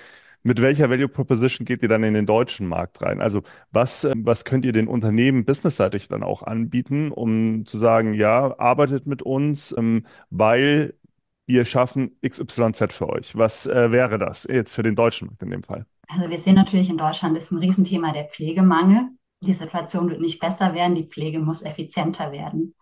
Mit 0.42 0.62
welcher 0.62 0.88
Value 0.88 1.08
Proposition 1.08 1.66
geht 1.66 1.82
ihr 1.82 1.88
dann 1.88 2.02
in 2.02 2.14
den 2.14 2.24
deutschen 2.24 2.66
Markt 2.66 3.02
rein? 3.02 3.20
Also 3.20 3.42
was, 3.72 4.04
ähm, 4.04 4.24
was 4.24 4.44
könnt 4.44 4.64
ihr 4.64 4.72
den 4.72 4.88
Unternehmen 4.88 5.44
businessseitig 5.44 6.08
dann 6.08 6.22
auch 6.22 6.42
anbieten, 6.42 7.10
um 7.12 7.66
zu 7.66 7.76
sagen, 7.76 8.14
ja, 8.14 8.58
arbeitet 8.58 9.06
mit 9.06 9.22
uns, 9.22 9.74
ähm, 9.76 10.06
weil 10.30 10.94
wir 11.46 11.64
schaffen 11.64 12.16
XYZ 12.26 12.92
für 12.92 13.08
euch. 13.08 13.36
Was 13.36 13.66
äh, 13.66 13.92
wäre 13.92 14.18
das 14.18 14.44
jetzt 14.44 14.72
für 14.72 14.82
den 14.82 14.94
deutschen 14.94 15.26
Markt 15.26 15.42
in 15.42 15.50
dem 15.50 15.62
Fall? 15.62 15.84
Also 16.08 16.30
wir 16.30 16.38
sehen 16.38 16.54
natürlich 16.54 16.88
in 16.88 16.98
Deutschland 16.98 17.36
ist 17.36 17.50
ein 17.50 17.58
Riesenthema 17.58 18.12
der 18.12 18.24
Pflegemangel. 18.24 19.08
Die 19.42 19.54
Situation 19.54 20.08
wird 20.10 20.20
nicht 20.20 20.40
besser 20.40 20.74
werden, 20.74 20.94
die 20.94 21.06
Pflege 21.06 21.38
muss 21.38 21.62
effizienter 21.62 22.32
werden. 22.32 22.74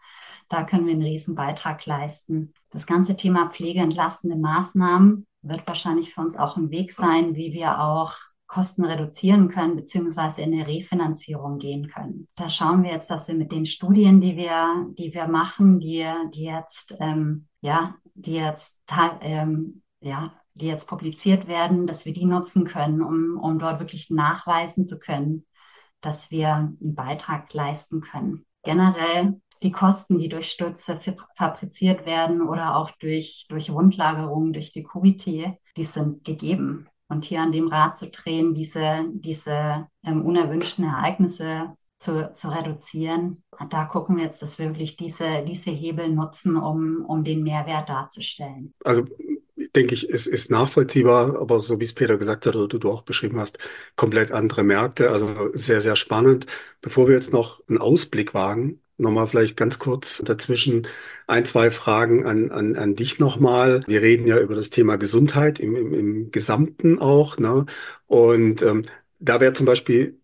Da 0.49 0.65
können 0.65 0.87
wir 0.87 0.95
einen 0.95 1.03
riesen 1.03 1.35
Beitrag 1.35 1.85
leisten. 1.87 2.55
Das 2.71 2.87
ganze 2.87 3.17
Thema 3.17 3.51
pflegeentlastende 3.51 4.37
Maßnahmen 4.37 5.27
wird 5.43 5.67
wahrscheinlich 5.67 6.15
für 6.15 6.21
uns 6.21 6.37
auch 6.37 6.57
ein 6.57 6.71
Weg 6.71 6.93
sein, 6.93 7.35
wie 7.35 7.53
wir 7.53 7.81
auch 7.81 8.15
Kosten 8.47 8.85
reduzieren 8.85 9.49
können, 9.49 9.77
beziehungsweise 9.77 10.41
in 10.41 10.55
eine 10.55 10.67
Refinanzierung 10.67 11.59
gehen 11.59 11.87
können. 11.89 12.29
Da 12.35 12.49
schauen 12.49 12.83
wir 12.83 12.93
jetzt, 12.93 13.11
dass 13.11 13.29
wir 13.29 13.35
mit 13.35 13.53
den 13.53 13.67
Studien, 13.67 14.23
die 14.23 14.37
wir, 14.37 14.87
die 14.97 15.13
wir 15.13 15.29
machen, 15.29 15.81
die, 15.81 16.07
die 16.35 16.45
jetzt, 16.45 16.97
ähm, 16.99 17.47
ja, 17.61 17.95
die 18.15 18.35
jetzt, 18.35 18.81
ähm, 19.21 19.83
ja, 20.01 20.33
die 20.55 20.67
jetzt 20.67 20.89
publiziert 20.89 21.47
werden, 21.47 21.87
dass 21.87 22.07
wir 22.07 22.15
die 22.15 22.25
nutzen 22.25 22.65
können, 22.65 23.03
um, 23.03 23.39
um 23.39 23.59
dort 23.59 23.81
wirklich 23.81 24.09
nachweisen 24.09 24.87
zu 24.87 24.99
können, 24.99 25.45
dass 26.01 26.31
wir 26.31 26.55
einen 26.55 26.95
Beitrag 26.95 27.53
leisten 27.53 28.01
können. 28.01 28.47
Generell 28.63 29.41
die 29.63 29.73
Kosten, 29.73 30.19
die 30.19 30.29
durch 30.29 30.51
Stürze 30.51 30.99
fabriziert 31.37 32.07
werden 32.07 32.43
oder 32.43 32.77
auch 32.77 32.91
durch, 32.93 33.47
durch 33.49 33.73
Wundlagerung, 33.73 34.53
durch 34.53 34.73
die 34.73 34.83
QVT, 34.83 35.59
die 35.77 35.85
sind 35.85 36.25
gegeben. 36.25 36.89
Und 37.09 37.25
hier 37.25 37.41
an 37.41 37.53
dem 37.53 37.69
Rad 37.69 37.99
zu 37.99 38.09
drehen, 38.09 38.55
diese, 38.55 39.07
diese 39.13 39.87
ähm, 40.05 40.25
unerwünschten 40.25 40.85
Ereignisse 40.85 41.75
zu, 41.99 42.33
zu 42.35 42.49
reduzieren, 42.49 43.43
da 43.71 43.85
gucken 43.87 44.17
wir 44.17 44.25
jetzt, 44.25 44.43
dass 44.43 44.59
wir 44.59 44.67
wirklich 44.67 44.97
diese, 44.97 45.43
diese 45.47 45.71
Hebel 45.71 46.11
nutzen, 46.11 46.57
um, 46.57 47.05
um 47.07 47.25
den 47.25 47.43
Mehrwert 47.43 47.89
darzustellen. 47.89 48.75
Also 48.85 49.05
denke 49.75 49.95
ich, 49.95 50.09
es 50.09 50.27
ist 50.27 50.51
nachvollziehbar, 50.51 51.41
aber 51.41 51.61
so 51.61 51.81
wie 51.81 51.85
es 51.85 51.93
Peter 51.93 52.17
gesagt 52.17 52.47
hat 52.47 52.55
oder 52.55 52.69
du, 52.69 52.79
du 52.79 52.91
auch 52.91 53.03
beschrieben 53.03 53.41
hast, 53.41 53.59
komplett 53.97 54.31
andere 54.31 54.63
Märkte, 54.63 55.11
also 55.11 55.51
sehr, 55.53 55.81
sehr 55.81 55.97
spannend. 55.97 56.47
Bevor 56.81 57.09
wir 57.09 57.15
jetzt 57.15 57.33
noch 57.33 57.61
einen 57.69 57.79
Ausblick 57.79 58.35
wagen, 58.35 58.81
Nochmal 58.99 59.29
vielleicht 59.29 59.57
ganz 59.57 59.79
kurz 59.79 60.23
dazwischen 60.25 60.87
ein, 61.29 61.45
zwei 61.45 61.71
Fragen 61.71 62.27
an, 62.27 62.51
an, 62.51 62.75
an 62.77 62.97
dich 62.97 63.21
nochmal. 63.21 63.85
Wir 63.87 64.03
reden 64.03 64.27
ja 64.27 64.41
über 64.41 64.57
das 64.57 64.71
Thema 64.71 64.97
Gesundheit 64.97 65.61
im, 65.61 65.77
im, 65.77 65.95
im 65.95 66.31
Gesamten 66.33 66.99
auch. 66.99 67.39
Ne? 67.39 67.65
Und 68.07 68.61
ähm, 68.63 68.83
da 69.21 69.41
wäre 69.41 69.53
zum 69.53 69.67
Beispiel 69.67 70.21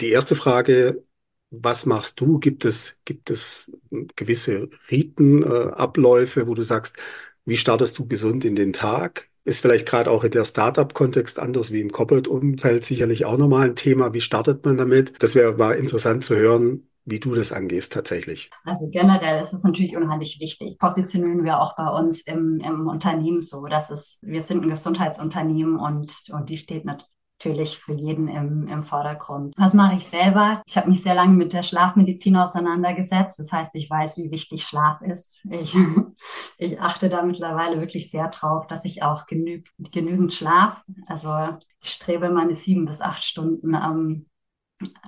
die 0.00 0.10
erste 0.10 0.36
Frage, 0.36 1.02
was 1.50 1.86
machst 1.86 2.20
du? 2.20 2.38
Gibt 2.38 2.64
es, 2.64 3.00
gibt 3.04 3.30
es 3.30 3.72
gewisse 4.16 4.68
Riten, 4.90 5.42
äh, 5.42 5.70
Abläufe, 5.72 6.46
wo 6.46 6.54
du 6.54 6.62
sagst, 6.62 6.96
wie 7.44 7.56
startest 7.56 7.98
du 7.98 8.06
gesund 8.06 8.44
in 8.44 8.56
den 8.56 8.72
Tag? 8.72 9.28
Ist 9.44 9.60
vielleicht 9.60 9.86
gerade 9.86 10.10
auch 10.10 10.24
in 10.24 10.30
der 10.30 10.44
Startup-Kontext 10.44 11.38
anders 11.38 11.70
wie 11.70 11.80
im 11.80 11.92
Corporate-Umfeld 11.92 12.84
sicherlich 12.84 13.24
auch 13.24 13.36
nochmal 13.36 13.68
ein 13.68 13.76
Thema. 13.76 14.14
Wie 14.14 14.22
startet 14.22 14.64
man 14.64 14.78
damit? 14.78 15.14
Das 15.22 15.34
wäre 15.34 15.54
mal 15.54 15.72
interessant 15.72 16.24
zu 16.24 16.36
hören, 16.36 16.88
wie 17.04 17.20
du 17.20 17.34
das 17.34 17.52
angehst 17.52 17.92
tatsächlich. 17.92 18.50
Also 18.64 18.88
generell 18.88 19.42
ist 19.42 19.52
es 19.52 19.62
natürlich 19.62 19.96
unheimlich 19.96 20.40
wichtig. 20.40 20.78
Positionieren 20.78 21.44
wir 21.44 21.60
auch 21.60 21.76
bei 21.76 21.88
uns 21.88 22.22
im, 22.22 22.60
im 22.60 22.88
Unternehmen 22.88 23.40
so, 23.40 23.66
dass 23.66 23.90
es, 23.90 24.18
wir 24.22 24.42
sind 24.42 24.62
ein 24.62 24.70
Gesundheitsunternehmen 24.70 25.78
und, 25.78 26.12
und 26.32 26.48
die 26.48 26.56
steht 26.56 26.84
natürlich 26.84 27.78
für 27.78 27.92
jeden 27.92 28.28
im, 28.28 28.66
im 28.68 28.82
Vordergrund. 28.82 29.52
Was 29.56 29.74
mache 29.74 29.96
ich 29.96 30.06
selber? 30.06 30.62
Ich 30.66 30.76
habe 30.76 30.88
mich 30.88 31.02
sehr 31.02 31.14
lange 31.14 31.34
mit 31.34 31.52
der 31.52 31.62
Schlafmedizin 31.62 32.36
auseinandergesetzt. 32.36 33.38
Das 33.38 33.52
heißt, 33.52 33.74
ich 33.74 33.90
weiß, 33.90 34.16
wie 34.16 34.30
wichtig 34.30 34.64
Schlaf 34.64 35.02
ist. 35.02 35.44
Ich, 35.50 35.76
ich 36.58 36.80
achte 36.80 37.08
da 37.10 37.22
mittlerweile 37.22 37.80
wirklich 37.80 38.10
sehr 38.10 38.28
drauf, 38.28 38.66
dass 38.66 38.84
ich 38.84 39.02
auch 39.02 39.26
genü 39.26 39.62
genügend 39.92 40.32
Schlaf, 40.32 40.84
also 41.06 41.58
ich 41.82 41.90
strebe 41.90 42.30
meine 42.30 42.54
sieben 42.54 42.86
bis 42.86 43.02
acht 43.02 43.22
Stunden 43.22 43.74
am 43.74 44.24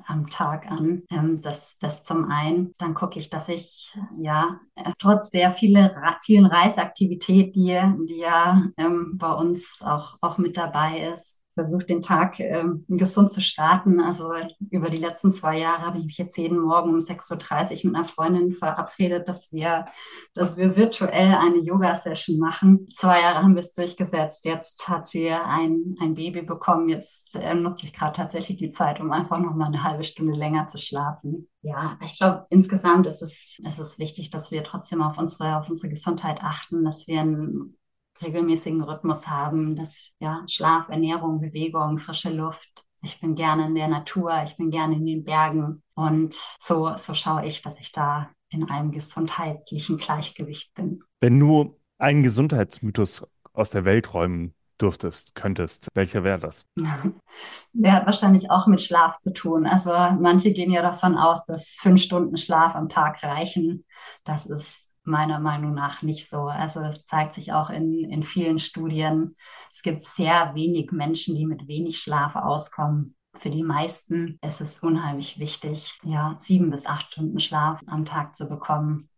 am 0.07 0.29
Tag 0.29 0.71
an. 0.71 1.03
Ähm, 1.11 1.41
das, 1.43 1.77
das 1.79 2.03
zum 2.03 2.31
einen. 2.31 2.73
Dann 2.79 2.95
gucke 2.95 3.19
ich, 3.19 3.31
dass 3.31 3.49
ich 3.49 3.93
ja 4.13 4.61
äh, 4.75 4.93
trotz 4.99 5.31
der 5.31 5.53
viele, 5.53 5.95
vielen 6.25 6.47
Reisaktivität, 6.47 7.55
die, 7.57 7.81
die 8.09 8.19
ja 8.19 8.63
ähm, 8.77 9.19
bei 9.19 9.33
uns 9.33 9.81
auch, 9.81 10.19
auch 10.21 10.39
mit 10.39 10.57
dabei 10.57 11.11
ist, 11.13 11.36
versucht, 11.57 11.89
den 11.89 12.03
Tag 12.03 12.39
ähm, 12.39 12.85
gesund 12.87 13.33
zu 13.33 13.41
starten. 13.41 13.99
Also 13.99 14.31
über 14.71 14.91
die 14.91 14.99
letzten 14.99 15.33
zwei 15.33 15.59
Jahre 15.59 15.87
habe 15.87 15.99
ich 15.99 16.05
mich 16.05 16.19
jetzt 16.19 16.37
jeden 16.37 16.61
Morgen 16.61 16.91
um 16.91 16.99
6.30 16.99 17.79
Uhr 17.79 17.91
mit 17.91 17.97
einer 17.97 18.05
Freundin 18.05 18.53
verabredet, 18.53 19.27
dass 19.27 19.51
wir, 19.53 19.87
dass 20.35 20.59
wir 20.59 20.77
virtuell 20.77 21.35
eine 21.35 21.59
Yoga-Session 21.59 22.39
machen. 22.39 22.87
Zwei 22.95 23.23
Jahre 23.23 23.43
haben 23.43 23.55
wir 23.55 23.63
es 23.63 23.73
durchgesetzt. 23.73 24.45
Jetzt 24.45 24.87
hat 24.87 25.09
sie 25.09 25.31
ein, 25.31 25.97
ein 25.99 26.15
Baby 26.15 26.43
bekommen. 26.43 26.91
Jetzt 26.91 27.35
äh, 27.35 27.55
nutze 27.55 27.87
ich 27.87 27.95
gerade 27.95 28.15
tatsächlich 28.15 28.59
die 28.59 28.71
Zeit, 28.71 29.01
um 29.01 29.11
einfach 29.11 29.39
noch 29.39 29.55
mal 29.55 29.69
eine 29.69 29.83
halbe 29.83 30.05
Stunde 30.05 30.35
länger 30.35 30.69
zu 30.69 30.77
schlafen. 30.77 31.49
Ja, 31.63 31.99
ich 32.05 32.19
glaube, 32.19 32.45
insgesamt 32.51 33.07
ist 33.07 33.23
es, 33.23 33.59
ist 33.67 33.79
es 33.79 33.99
wichtig, 33.99 34.29
dass 34.29 34.51
wir 34.51 34.63
trotzdem 34.63 35.01
auf 35.01 35.17
unsere, 35.17 35.57
auf 35.57 35.71
unsere 35.71 35.89
Gesundheit 35.89 36.39
achten, 36.43 36.85
dass 36.85 37.07
wir 37.07 37.23
ein 37.23 37.77
regelmäßigen 38.23 38.83
Rhythmus 38.83 39.29
haben, 39.29 39.77
dass 39.77 40.11
ja 40.21 40.43
Schlaf, 40.49 40.89
Ernährung, 40.89 41.41
Bewegung, 41.41 41.99
frische 41.99 42.31
Luft. 42.31 42.85
Ich 43.03 43.21
bin 43.21 43.35
gerne 43.35 43.67
in 43.67 43.75
der 43.75 43.89
Natur, 43.89 44.33
ich 44.45 44.57
bin 44.57 44.71
gerne 44.71 44.97
in 44.97 45.07
den 45.07 45.25
Bergen 45.25 45.83
und 45.95 46.35
so, 46.61 46.97
so 46.97 47.15
schaue 47.15 47.47
ich, 47.47 47.63
dass 47.63 47.79
ich 47.81 47.93
da 47.93 48.31
in 48.49 48.69
einem 48.69 48.91
gesundheitlichen 48.91 49.99
Gleichgewicht 49.99 50.73
bin. 50.75 51.03
Wenn 51.21 51.39
du 51.39 51.79
einen 51.99 52.23
Gesundheitsmythos 52.23 53.27
aus 53.53 53.71
der 53.71 53.85
Welt 53.85 54.15
räumen 54.15 54.55
dürftest, 54.81 55.35
könntest, 55.35 55.89
welcher 55.95 56.23
wäre 56.25 56.39
das? 56.39 56.67
Der 57.73 57.93
hat 57.93 58.07
wahrscheinlich 58.07 58.51
auch 58.51 58.67
mit 58.67 58.83
Schlaf 58.83 59.19
zu 59.21 59.33
tun. 59.33 59.67
Also 59.67 59.91
manche 59.91 60.53
gehen 60.53 60.71
ja 60.71 60.83
davon 60.83 61.17
aus, 61.17 61.45
dass 61.45 61.77
fünf 61.81 62.03
Stunden 62.03 62.37
Schlaf 62.37 62.75
am 62.75 62.89
Tag 62.89 63.23
reichen. 63.23 63.85
Das 64.25 64.47
ist 64.47 64.91
meiner 65.07 65.41
Meinung 65.41 65.75
nach 65.75 66.03
nicht 66.03 66.29
so. 66.29 66.43
Also 66.43 66.81
das 66.81 67.05
zeigt 67.07 67.35
sich 67.35 67.53
auch 67.53 67.71
in, 67.71 68.05
in 68.11 68.23
vielen 68.23 68.59
Studien. 68.59 69.35
Es 69.73 69.83
gibt 69.83 70.03
sehr 70.03 70.55
wenig 70.55 70.93
Menschen, 70.93 71.35
die 71.35 71.47
mit 71.47 71.69
wenig 71.69 71.99
Schlaf 72.01 72.37
auskommen. 72.37 73.15
Für 73.39 73.51
die 73.51 73.63
meisten 73.63 74.39
ist 74.43 74.61
es 74.61 74.81
unheimlich 74.81 75.39
wichtig, 75.39 75.99
ja, 76.05 76.37
sieben 76.39 76.71
bis 76.71 76.87
acht 76.87 77.13
Stunden 77.13 77.39
Schlaf 77.41 77.81
am 77.87 78.05
Tag 78.05 78.37
zu 78.37 78.49
bekommen. 78.49 79.11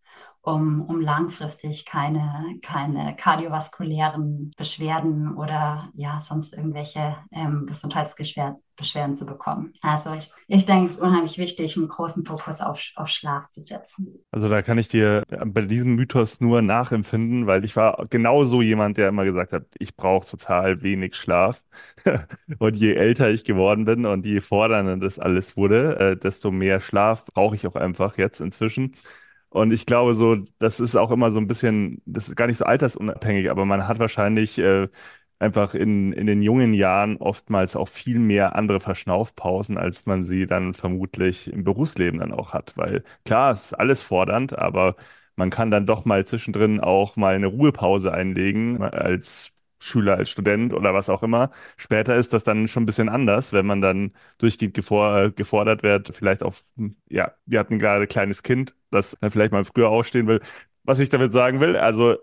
um, 0.43 0.83
um 0.83 1.01
langfristig 1.01 1.85
keine, 1.85 2.59
keine 2.63 3.15
kardiovaskulären 3.17 4.53
Beschwerden 4.57 5.35
oder 5.37 5.91
ja, 5.95 6.21
sonst 6.21 6.55
irgendwelche 6.55 7.17
ähm, 7.33 7.67
Gesundheitsbeschwerden 7.67 8.63
Beschwerden 8.79 9.17
zu 9.17 9.27
bekommen. 9.27 9.75
Also 9.83 10.13
ich, 10.15 10.31
ich 10.47 10.65
denke, 10.65 10.87
es 10.87 10.93
ist 10.93 11.01
unheimlich 11.01 11.37
wichtig, 11.37 11.77
einen 11.77 11.89
großen 11.89 12.25
Fokus 12.25 12.61
auf, 12.61 12.81
auf 12.95 13.09
Schlaf 13.09 13.51
zu 13.51 13.61
setzen. 13.61 14.25
Also 14.31 14.49
da 14.49 14.63
kann 14.63 14.79
ich 14.79 14.89
dir 14.89 15.25
bei 15.47 15.63
diesem 15.63 15.97
Mythos 15.97 16.41
nur 16.41 16.63
nachempfinden, 16.63 17.47
weil 17.47 17.65
ich 17.65 17.77
war 17.77 18.07
genauso 18.09 18.63
jemand, 18.63 18.97
der 18.97 19.09
immer 19.09 19.25
gesagt 19.25 19.53
hat, 19.53 19.67
ich 19.79 19.97
brauche 19.97 20.27
total 20.27 20.83
wenig 20.83 21.17
Schlaf. 21.17 21.65
und 22.59 22.77
je 22.77 22.95
älter 22.95 23.29
ich 23.29 23.45
geworden 23.45 23.85
bin 23.85 24.07
und 24.07 24.25
je 24.25 24.41
fordernder 24.41 24.97
das 24.97 25.19
alles 25.19 25.57
wurde, 25.57 25.99
äh, 25.99 26.17
desto 26.17 26.51
mehr 26.51 26.81
Schlaf 26.81 27.27
brauche 27.27 27.57
ich 27.57 27.67
auch 27.67 27.77
einfach 27.77 28.17
jetzt 28.17 28.41
inzwischen. 28.41 28.95
Und 29.51 29.73
ich 29.73 29.87
glaube 29.87 30.15
so, 30.15 30.37
das 30.59 30.79
ist 30.79 30.95
auch 30.97 31.11
immer 31.11 31.31
so 31.31 31.41
ein 31.41 31.47
bisschen, 31.47 32.03
das 32.05 32.29
ist 32.29 32.37
gar 32.37 32.47
nicht 32.47 32.59
so 32.59 32.67
altersunabhängig, 32.67 33.51
aber 33.51 33.65
man 33.65 33.89
hat 33.89 33.99
wahrscheinlich 33.99 34.59
äh, 34.59 34.89
einfach 35.39 35.75
in, 35.75 36.13
in 36.13 36.27
den 36.27 36.43
jungen 36.43 36.75
Jahren 36.75 37.17
oftmals 37.19 37.77
auch 37.77 37.89
viel 37.89 38.19
mehr 38.19 38.57
andere 38.57 38.81
Verschnaufpausen, 38.81 39.79
als 39.79 40.07
man 40.07 40.23
sie 40.23 40.47
dann 40.47 40.75
vermutlich 40.75 41.53
im 41.53 41.65
Berufsleben 41.65 42.21
dann 42.21 42.33
auch 42.33 42.53
hat. 42.53 42.77
Weil 42.77 43.05
klar, 43.25 43.53
es 43.53 43.67
ist 43.67 43.75
alles 43.75 44.03
fordernd, 44.03 44.59
aber 44.59 44.97
man 45.37 45.51
kann 45.51 45.71
dann 45.71 45.87
doch 45.87 46.05
mal 46.05 46.27
zwischendrin 46.27 46.81
auch 46.81 47.17
mal 47.17 47.35
eine 47.35 47.47
Ruhepause 47.47 48.13
einlegen 48.13 48.83
als 48.83 49.53
Schüler, 49.81 50.17
als 50.17 50.31
Student 50.31 50.75
oder 50.75 50.93
was 50.95 51.09
auch 51.09 51.23
immer. 51.23 51.51
Später 51.77 52.17
ist 52.17 52.33
das 52.33 52.43
dann 52.43 52.67
schon 52.67 52.83
ein 52.83 52.87
bisschen 52.87 53.09
anders, 53.09 53.53
wenn 53.53 53.65
man 53.67 53.81
dann 53.81 54.13
durchgehend 54.39 54.75
gefor 54.75 55.31
gefordert 55.31 55.85
wird, 55.85 56.09
vielleicht 56.15 56.43
auch, 56.43 56.55
ja, 57.09 57.33
wir 57.47 57.61
hatten 57.61 57.79
gerade 57.79 58.03
ein 58.03 58.09
kleines 58.09 58.43
Kind, 58.43 58.75
das 58.91 59.17
dann 59.21 59.31
vielleicht 59.31 59.53
mal 59.53 59.65
früher 59.65 59.89
aufstehen 59.89 60.27
will. 60.27 60.41
Was 60.85 61.01
ich 61.01 61.11
damit 61.11 61.33
sagen 61.33 61.61
will, 61.61 61.77
also 61.77 62.17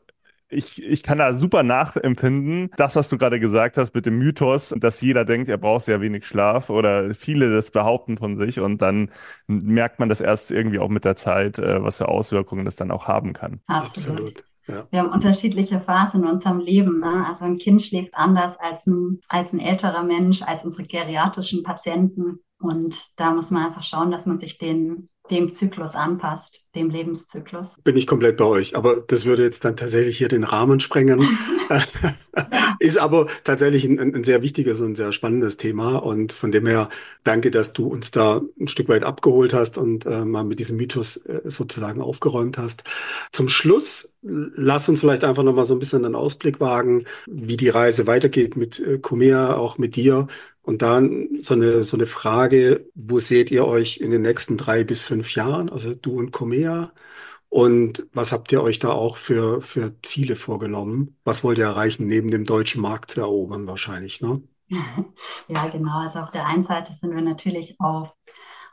ich, 0.49 0.83
ich 0.83 1.03
kann 1.03 1.17
da 1.17 1.33
super 1.33 1.63
nachempfinden, 1.63 2.69
das, 2.77 2.95
was 2.95 3.09
du 3.09 3.17
gerade 3.17 3.39
gesagt 3.39 3.77
hast 3.77 3.95
mit 3.95 4.05
dem 4.05 4.17
Mythos, 4.17 4.73
dass 4.77 5.01
jeder 5.01 5.25
denkt, 5.25 5.49
er 5.49 5.57
braucht 5.57 5.85
sehr 5.85 6.01
wenig 6.01 6.25
Schlaf 6.25 6.69
oder 6.69 7.13
viele 7.13 7.53
das 7.53 7.71
behaupten 7.71 8.17
von 8.17 8.37
sich 8.37 8.59
und 8.59 8.81
dann 8.81 9.11
merkt 9.47 9.99
man 9.99 10.09
das 10.09 10.21
erst 10.21 10.51
irgendwie 10.51 10.79
auch 10.79 10.89
mit 10.89 11.05
der 11.05 11.15
Zeit, 11.15 11.59
äh, 11.59 11.83
was 11.83 11.97
für 11.97 12.07
Auswirkungen 12.07 12.65
das 12.65 12.75
dann 12.75 12.91
auch 12.91 13.07
haben 13.07 13.33
kann. 13.33 13.61
Absolut. 13.67 14.43
Ja. 14.67 14.87
Wir 14.89 14.99
haben 14.99 15.11
unterschiedliche 15.11 15.79
Phasen 15.79 16.23
in 16.23 16.29
unserem 16.29 16.59
Leben. 16.59 16.99
Ne? 16.99 17.25
Also 17.27 17.45
ein 17.45 17.57
Kind 17.57 17.83
schläft 17.83 18.15
anders 18.15 18.59
als 18.59 18.87
ein, 18.87 19.19
als 19.27 19.53
ein 19.53 19.59
älterer 19.59 20.03
Mensch, 20.03 20.41
als 20.41 20.65
unsere 20.65 20.83
geriatrischen 20.83 21.61
Patienten. 21.61 22.39
Und 22.59 23.19
da 23.19 23.31
muss 23.31 23.51
man 23.51 23.67
einfach 23.67 23.83
schauen, 23.83 24.09
dass 24.09 24.25
man 24.25 24.39
sich 24.39 24.57
den 24.57 25.09
dem 25.29 25.49
Zyklus 25.49 25.95
anpasst, 25.95 26.64
dem 26.75 26.89
Lebenszyklus. 26.89 27.75
Bin 27.83 27.97
ich 27.97 28.07
komplett 28.07 28.37
bei 28.37 28.45
euch, 28.45 28.75
aber 28.75 28.97
das 29.07 29.25
würde 29.25 29.43
jetzt 29.43 29.65
dann 29.65 29.77
tatsächlich 29.77 30.17
hier 30.17 30.27
den 30.27 30.43
Rahmen 30.43 30.79
sprengen. 30.79 31.27
Ist 32.79 32.97
aber 32.97 33.27
tatsächlich 33.43 33.85
ein, 33.85 33.99
ein, 33.99 34.23
sehr 34.23 34.41
wichtiges 34.41 34.81
und 34.81 34.95
sehr 34.95 35.11
spannendes 35.13 35.57
Thema 35.57 35.97
und 35.97 36.33
von 36.33 36.51
dem 36.51 36.67
her 36.67 36.89
danke, 37.23 37.49
dass 37.49 37.73
du 37.73 37.87
uns 37.87 38.11
da 38.11 38.41
ein 38.59 38.67
Stück 38.67 38.89
weit 38.89 39.03
abgeholt 39.03 39.53
hast 39.53 39.77
und 39.77 40.05
äh, 40.05 40.25
mal 40.25 40.43
mit 40.43 40.59
diesem 40.59 40.77
Mythos 40.77 41.17
äh, 41.17 41.41
sozusagen 41.45 42.01
aufgeräumt 42.01 42.57
hast. 42.57 42.83
Zum 43.31 43.49
Schluss 43.49 44.15
lass 44.21 44.89
uns 44.89 44.99
vielleicht 44.99 45.23
einfach 45.23 45.43
noch 45.43 45.53
mal 45.53 45.63
so 45.63 45.75
ein 45.75 45.79
bisschen 45.79 46.05
einen 46.05 46.15
Ausblick 46.15 46.59
wagen, 46.59 47.05
wie 47.27 47.57
die 47.57 47.69
Reise 47.69 48.07
weitergeht 48.07 48.57
mit 48.57 48.79
äh, 48.79 48.97
Comea, 48.97 49.55
auch 49.55 49.77
mit 49.77 49.95
dir. 49.95 50.27
Und 50.65 50.81
dann 50.81 51.29
so 51.41 51.53
eine, 51.53 51.83
so 51.83 51.95
eine 51.95 52.07
Frage, 52.07 52.87
wo 52.95 53.19
seht 53.19 53.51
ihr 53.51 53.67
euch 53.67 53.97
in 53.97 54.09
den 54.09 54.23
nächsten 54.23 54.57
drei 54.57 54.83
bis 54.83 55.03
fünf 55.03 55.35
Jahren, 55.35 55.69
also 55.69 55.93
du 55.93 56.17
und 56.17 56.31
Comea? 56.65 56.91
Und 57.49 58.07
was 58.11 58.31
habt 58.31 58.51
ihr 58.51 58.61
euch 58.61 58.79
da 58.79 58.91
auch 58.91 59.17
für, 59.17 59.61
für 59.61 59.93
Ziele 60.01 60.35
vorgenommen? 60.35 61.17
Was 61.23 61.43
wollt 61.43 61.57
ihr 61.57 61.65
erreichen, 61.65 62.07
neben 62.07 62.31
dem 62.31 62.45
deutschen 62.45 62.81
Markt 62.81 63.11
zu 63.11 63.21
erobern 63.21 63.67
wahrscheinlich, 63.67 64.21
ne? 64.21 64.41
Ja, 65.47 65.67
genau. 65.67 65.99
Also 65.99 66.19
auf 66.19 66.31
der 66.31 66.47
einen 66.47 66.63
Seite 66.63 66.93
sind 66.93 67.15
wir 67.15 67.21
natürlich 67.21 67.79
auf, 67.79 68.13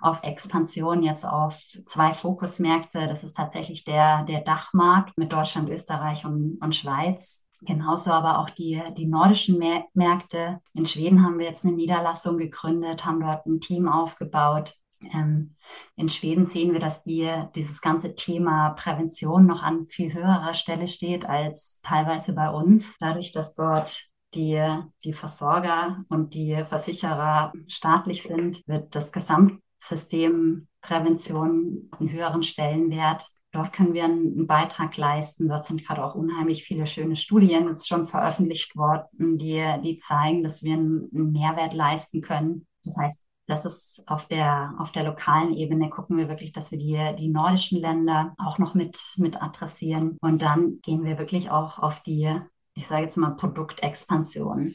auf 0.00 0.22
Expansion 0.24 1.02
jetzt 1.02 1.24
auf 1.24 1.60
zwei 1.86 2.14
Fokusmärkte. 2.14 3.06
Das 3.06 3.22
ist 3.22 3.36
tatsächlich 3.36 3.84
der, 3.84 4.24
der 4.24 4.40
Dachmarkt 4.40 5.16
mit 5.16 5.32
Deutschland, 5.32 5.68
Österreich 5.68 6.24
und, 6.24 6.58
und 6.60 6.74
Schweiz. 6.74 7.46
Genauso 7.60 8.10
aber 8.10 8.40
auch 8.40 8.50
die, 8.50 8.82
die 8.96 9.06
nordischen 9.06 9.62
Märkte. 9.94 10.60
In 10.74 10.86
Schweden 10.86 11.22
haben 11.22 11.38
wir 11.38 11.46
jetzt 11.46 11.64
eine 11.64 11.74
Niederlassung 11.74 12.36
gegründet, 12.36 13.04
haben 13.04 13.20
dort 13.20 13.46
ein 13.46 13.60
Team 13.60 13.86
aufgebaut. 13.86 14.74
Ähm, 15.12 15.56
in 15.96 16.08
Schweden 16.08 16.46
sehen 16.46 16.72
wir, 16.72 16.80
dass 16.80 17.02
die, 17.02 17.30
dieses 17.54 17.80
ganze 17.80 18.14
Thema 18.14 18.70
Prävention 18.70 19.46
noch 19.46 19.62
an 19.62 19.86
viel 19.88 20.12
höherer 20.12 20.54
Stelle 20.54 20.88
steht 20.88 21.24
als 21.24 21.80
teilweise 21.82 22.34
bei 22.34 22.50
uns. 22.50 22.96
Dadurch, 22.98 23.32
dass 23.32 23.54
dort 23.54 24.06
die, 24.34 24.62
die 25.04 25.12
Versorger 25.12 26.04
und 26.08 26.34
die 26.34 26.64
Versicherer 26.68 27.52
staatlich 27.68 28.22
sind, 28.22 28.62
wird 28.66 28.94
das 28.94 29.12
Gesamtsystem 29.12 30.68
Prävention 30.80 31.90
einen 31.98 32.10
höheren 32.10 32.42
Stellenwert 32.42 33.28
Dort 33.52 33.74
können 33.74 33.92
wir 33.92 34.04
einen 34.04 34.46
Beitrag 34.46 34.96
leisten. 34.96 35.46
Dort 35.46 35.66
sind 35.66 35.84
gerade 35.86 36.02
auch 36.02 36.14
unheimlich 36.14 36.64
viele 36.64 36.86
schöne 36.86 37.16
Studien 37.16 37.68
jetzt 37.68 37.86
schon 37.86 38.06
veröffentlicht 38.06 38.76
worden, 38.76 39.36
die, 39.36 39.62
die 39.84 39.98
zeigen, 39.98 40.42
dass 40.42 40.62
wir 40.62 40.72
einen, 40.72 41.32
Mehrwert 41.32 41.74
leisten 41.74 42.22
können. 42.22 42.66
Das 42.82 42.96
heißt, 42.96 43.22
das 43.52 43.66
ist 43.66 44.02
auf 44.06 44.26
der, 44.26 44.74
auf 44.78 44.92
der 44.92 45.04
lokalen 45.04 45.52
Ebene 45.52 45.90
gucken 45.90 46.16
wir 46.16 46.28
wirklich, 46.28 46.52
dass 46.52 46.70
wir 46.70 46.78
die, 46.78 47.14
die 47.18 47.28
nordischen 47.28 47.78
Länder 47.78 48.34
auch 48.38 48.58
noch 48.58 48.72
mit, 48.72 48.98
mit 49.18 49.42
adressieren. 49.42 50.16
Und 50.22 50.40
dann 50.40 50.80
gehen 50.80 51.04
wir 51.04 51.18
wirklich 51.18 51.50
auch 51.50 51.78
auf 51.78 52.02
die, 52.02 52.34
ich 52.74 52.86
sage 52.86 53.02
jetzt 53.02 53.18
mal, 53.18 53.36
Produktexpansion. 53.36 54.74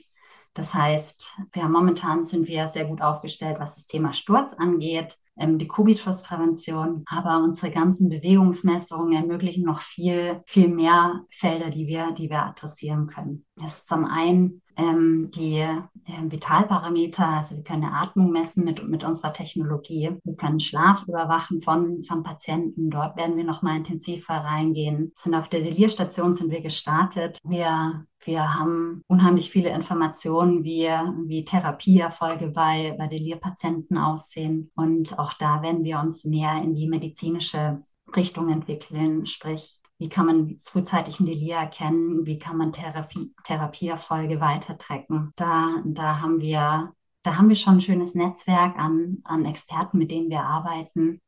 Das 0.54 0.76
heißt, 0.76 1.40
wir 1.54 1.64
haben 1.64 1.72
momentan 1.72 2.26
sind 2.26 2.48
wir 2.48 2.68
sehr 2.68 2.86
gut 2.86 3.02
aufgestellt, 3.02 3.58
was 3.60 3.76
das 3.76 3.88
Thema 3.88 4.14
Sturz 4.14 4.54
angeht 4.54 5.18
ähm, 5.40 5.58
die 5.58 5.68
Kubitusprävention. 5.68 7.04
Aber 7.08 7.44
unsere 7.44 7.72
ganzen 7.72 8.10
Bewegungsmessungen 8.10 9.14
ermöglichen 9.14 9.64
noch 9.64 9.80
viel, 9.80 10.42
viel 10.46 10.70
mehr 10.70 11.26
Felder, 11.30 11.70
die 11.70 11.88
wir, 11.88 12.12
die 12.12 12.30
wir 12.30 12.44
adressieren 12.44 13.08
können. 13.08 13.46
Das 13.56 13.80
ist 13.80 13.88
zum 13.88 14.06
einen 14.06 14.62
ähm, 14.78 15.32
die 15.32 15.58
äh, 15.58 15.82
Vitalparameter, 16.30 17.28
also 17.28 17.56
wir 17.56 17.64
können 17.64 17.84
Atmung 17.84 18.32
messen 18.32 18.64
mit, 18.64 18.88
mit 18.88 19.04
unserer 19.04 19.34
Technologie. 19.34 20.12
Wir 20.24 20.36
können 20.36 20.60
Schlaf 20.60 21.04
überwachen 21.08 21.62
von, 21.62 22.04
von 22.04 22.24
Patienten. 22.24 22.90
Dort 22.90 23.18
werden 23.18 23.38
wir 23.38 23.44
noch 23.44 23.64
mal 23.64 23.78
intensiver 23.78 24.36
reingehen. 24.36 25.12
Sind 25.16 25.34
auf 25.34 25.50
der 25.50 25.62
Delierstation 25.62 26.36
sind 26.36 26.52
wir 26.52 26.62
gestartet. 26.62 27.40
Wir 27.44 28.06
wir 28.28 28.54
haben 28.54 29.02
unheimlich 29.08 29.50
viele 29.50 29.70
Informationen, 29.70 30.64
wie, 30.64 30.84
wie 31.26 31.46
Therapieerfolge 31.46 32.50
bei, 32.50 32.94
bei 32.98 33.08
Delirpatienten 33.08 33.98
aussehen. 33.98 34.70
Und 34.76 35.18
auch 35.18 35.34
da 35.34 35.62
werden 35.62 35.84
wir 35.84 36.00
uns 36.00 36.26
mehr 36.26 36.62
in 36.62 36.76
die 36.76 36.88
medizinische 36.88 37.82
Richtung 38.16 38.50
entwickeln, 38.50 39.26
sprich, 39.26 39.80
wie 40.00 40.10
kann 40.10 40.28
man 40.28 40.60
frühzeitig 40.62 41.20
ein 41.20 41.26
Delir 41.26 41.56
erkennen? 41.56 42.26
Wie 42.26 42.38
kann 42.38 42.58
man 42.58 42.72
Therapie, 42.72 43.34
Therapieerfolge 43.44 44.40
weitertrecken? 44.40 45.34
Da, 45.36 45.82
da 45.86 46.22
haben 46.22 46.40
wir, 46.40 46.94
da 47.24 47.38
haben 47.38 47.50
wir 47.50 47.56
schon 47.56 47.76
ein 47.76 47.82
schönes 47.82 48.14
Netzwerk 48.14 48.78
an, 48.78 49.20
an 49.24 49.46
Experten, 49.46 49.98
mit 49.98 50.12
denen 50.12 50.30
wir 50.30 50.42
arbeiten. 50.44 51.20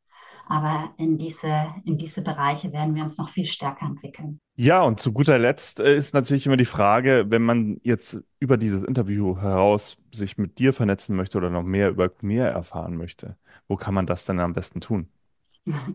Aber 0.50 0.90
in 0.98 1.20
diese, 1.20 1.68
in 1.86 1.98
diese 2.00 2.24
Bereiche 2.24 2.74
werden 2.74 2.96
wir 2.96 3.04
uns 3.04 3.20
noch 3.20 3.30
viel 3.30 3.46
stärker 3.46 3.86
entwickeln. 3.86 4.40
Ja, 4.56 4.82
und 4.82 5.00
zu 5.00 5.14
guter 5.14 5.38
Letzt 5.38 5.80
äh, 5.80 5.96
ist 5.96 6.14
natürlich 6.16 6.48
immer 6.48 6.58
die 6.58 6.66
Frage, 6.66 7.26
wenn 7.30 7.44
man 7.44 7.80
jetzt 7.84 8.22
über 8.40 8.58
dieses 8.58 8.84
Interview 8.84 9.40
heraus 9.40 9.98
sich 10.12 10.38
mit 10.38 10.58
dir 10.58 10.74
vernetzen 10.74 11.16
möchte 11.16 11.38
oder 11.38 11.52
noch 11.52 11.64
mehr 11.64 11.90
über 11.92 12.10
mehr 12.22 12.50
erfahren 12.50 12.98
möchte, 12.98 13.38
wo 13.68 13.78
kann 13.78 13.94
man 13.94 14.08
das 14.08 14.26
denn 14.26 14.40
am 14.40 14.54
besten 14.54 14.82
tun? 14.82 15.08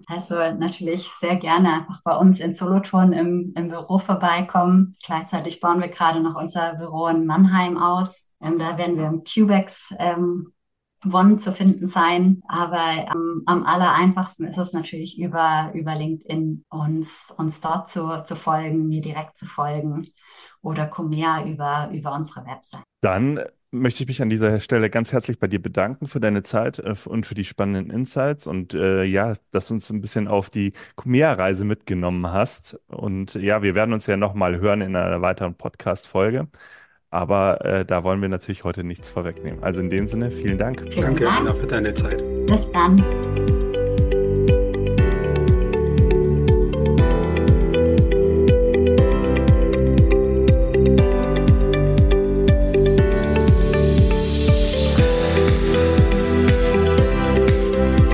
Also 0.07 0.37
natürlich 0.37 1.11
sehr 1.19 1.37
gerne 1.37 1.73
einfach 1.73 2.01
bei 2.05 2.17
uns 2.17 2.39
in 2.39 2.55
Solothurn 2.55 3.13
im, 3.13 3.53
im 3.57 3.69
Büro 3.69 3.99
vorbeikommen. 3.99 4.95
Gleichzeitig 5.05 5.61
bauen 5.61 5.81
wir 5.81 5.89
gerade 5.89 6.21
noch 6.21 6.37
unser 6.37 6.77
Büro 6.77 7.09
in 7.09 7.27
Mannheim 7.27 7.77
aus. 7.77 8.25
Ähm, 8.41 8.59
da 8.59 8.79
werden 8.79 8.97
wir 8.97 9.07
im 9.07 9.25
Cubex 9.25 9.95
ähm, 9.99 10.54
One 11.13 11.37
zu 11.39 11.53
finden 11.53 11.87
sein. 11.87 12.43
Aber 12.49 12.83
ähm, 13.13 13.43
am 13.47 13.65
aller 13.65 13.93
einfachsten 13.93 14.45
ist 14.45 14.59
es 14.59 14.73
natürlich 14.73 15.19
über, 15.19 15.71
über 15.75 15.95
LinkedIn 15.95 16.65
uns, 16.69 17.33
uns 17.37 17.61
dort 17.61 17.89
zu, 17.89 18.23
zu 18.25 18.37
folgen, 18.37 18.89
mir 18.89 19.01
direkt 19.01 19.39
zu 19.39 19.47
folgen 19.47 20.09
oder 20.63 20.87
Comea 20.87 21.45
über, 21.45 21.91
über 21.93 22.15
unsere 22.15 22.47
Website. 22.47 22.83
Dann 23.01 23.41
möchte 23.75 24.05
ich 24.05 24.09
mich 24.09 24.23
an 24.23 24.31
dieser 24.31 24.61
Stelle 24.61 24.89
ganz 24.89 25.13
herzlich 25.13 25.39
bei 25.39 25.49
dir 25.49 25.61
bedanken 25.61 26.07
für 26.07 26.21
deine 26.21 26.43
Zeit 26.43 26.79
äh, 26.79 26.95
und 27.05 27.27
für 27.27 27.35
die 27.35 27.45
spannenden 27.45 27.95
Insights 27.95 28.47
und 28.47 28.73
äh, 28.73 29.05
ja, 29.05 29.35
dass 29.51 29.69
du 29.69 29.75
uns 29.75 29.91
ein 29.91 30.01
bisschen 30.01 30.29
auf 30.29 30.49
die 30.49 30.73
Kumea-Reise 30.97 31.65
mitgenommen 31.65 32.29
hast. 32.29 32.79
Und 32.87 33.35
ja, 33.35 33.63
wir 33.63 33.75
werden 33.75 33.93
uns 33.93 34.07
ja 34.07 34.17
nochmal 34.17 34.61
hören 34.61 34.81
in 34.81 34.97
einer 34.97 35.21
weiteren 35.23 35.55
Podcast-Folge. 35.55 36.49
Aber 37.15 37.65
äh, 37.65 37.85
da 37.85 38.03
wollen 38.03 38.21
wir 38.21 38.29
natürlich 38.29 38.65
heute 38.65 38.83
nichts 38.83 39.09
vorwegnehmen. 39.09 39.63
Also 39.63 39.81
in 39.81 39.89
dem 39.89 40.09
Sinne, 40.09 40.33
vielen 40.33 40.59
Dank. 40.59 40.85
Danke, 41.01 41.29
Anna, 41.31 41.53
für 41.53 41.69
deine 41.69 41.95
Zeit. 41.95 42.25
Bis 42.47 42.69
dann. 42.73 43.01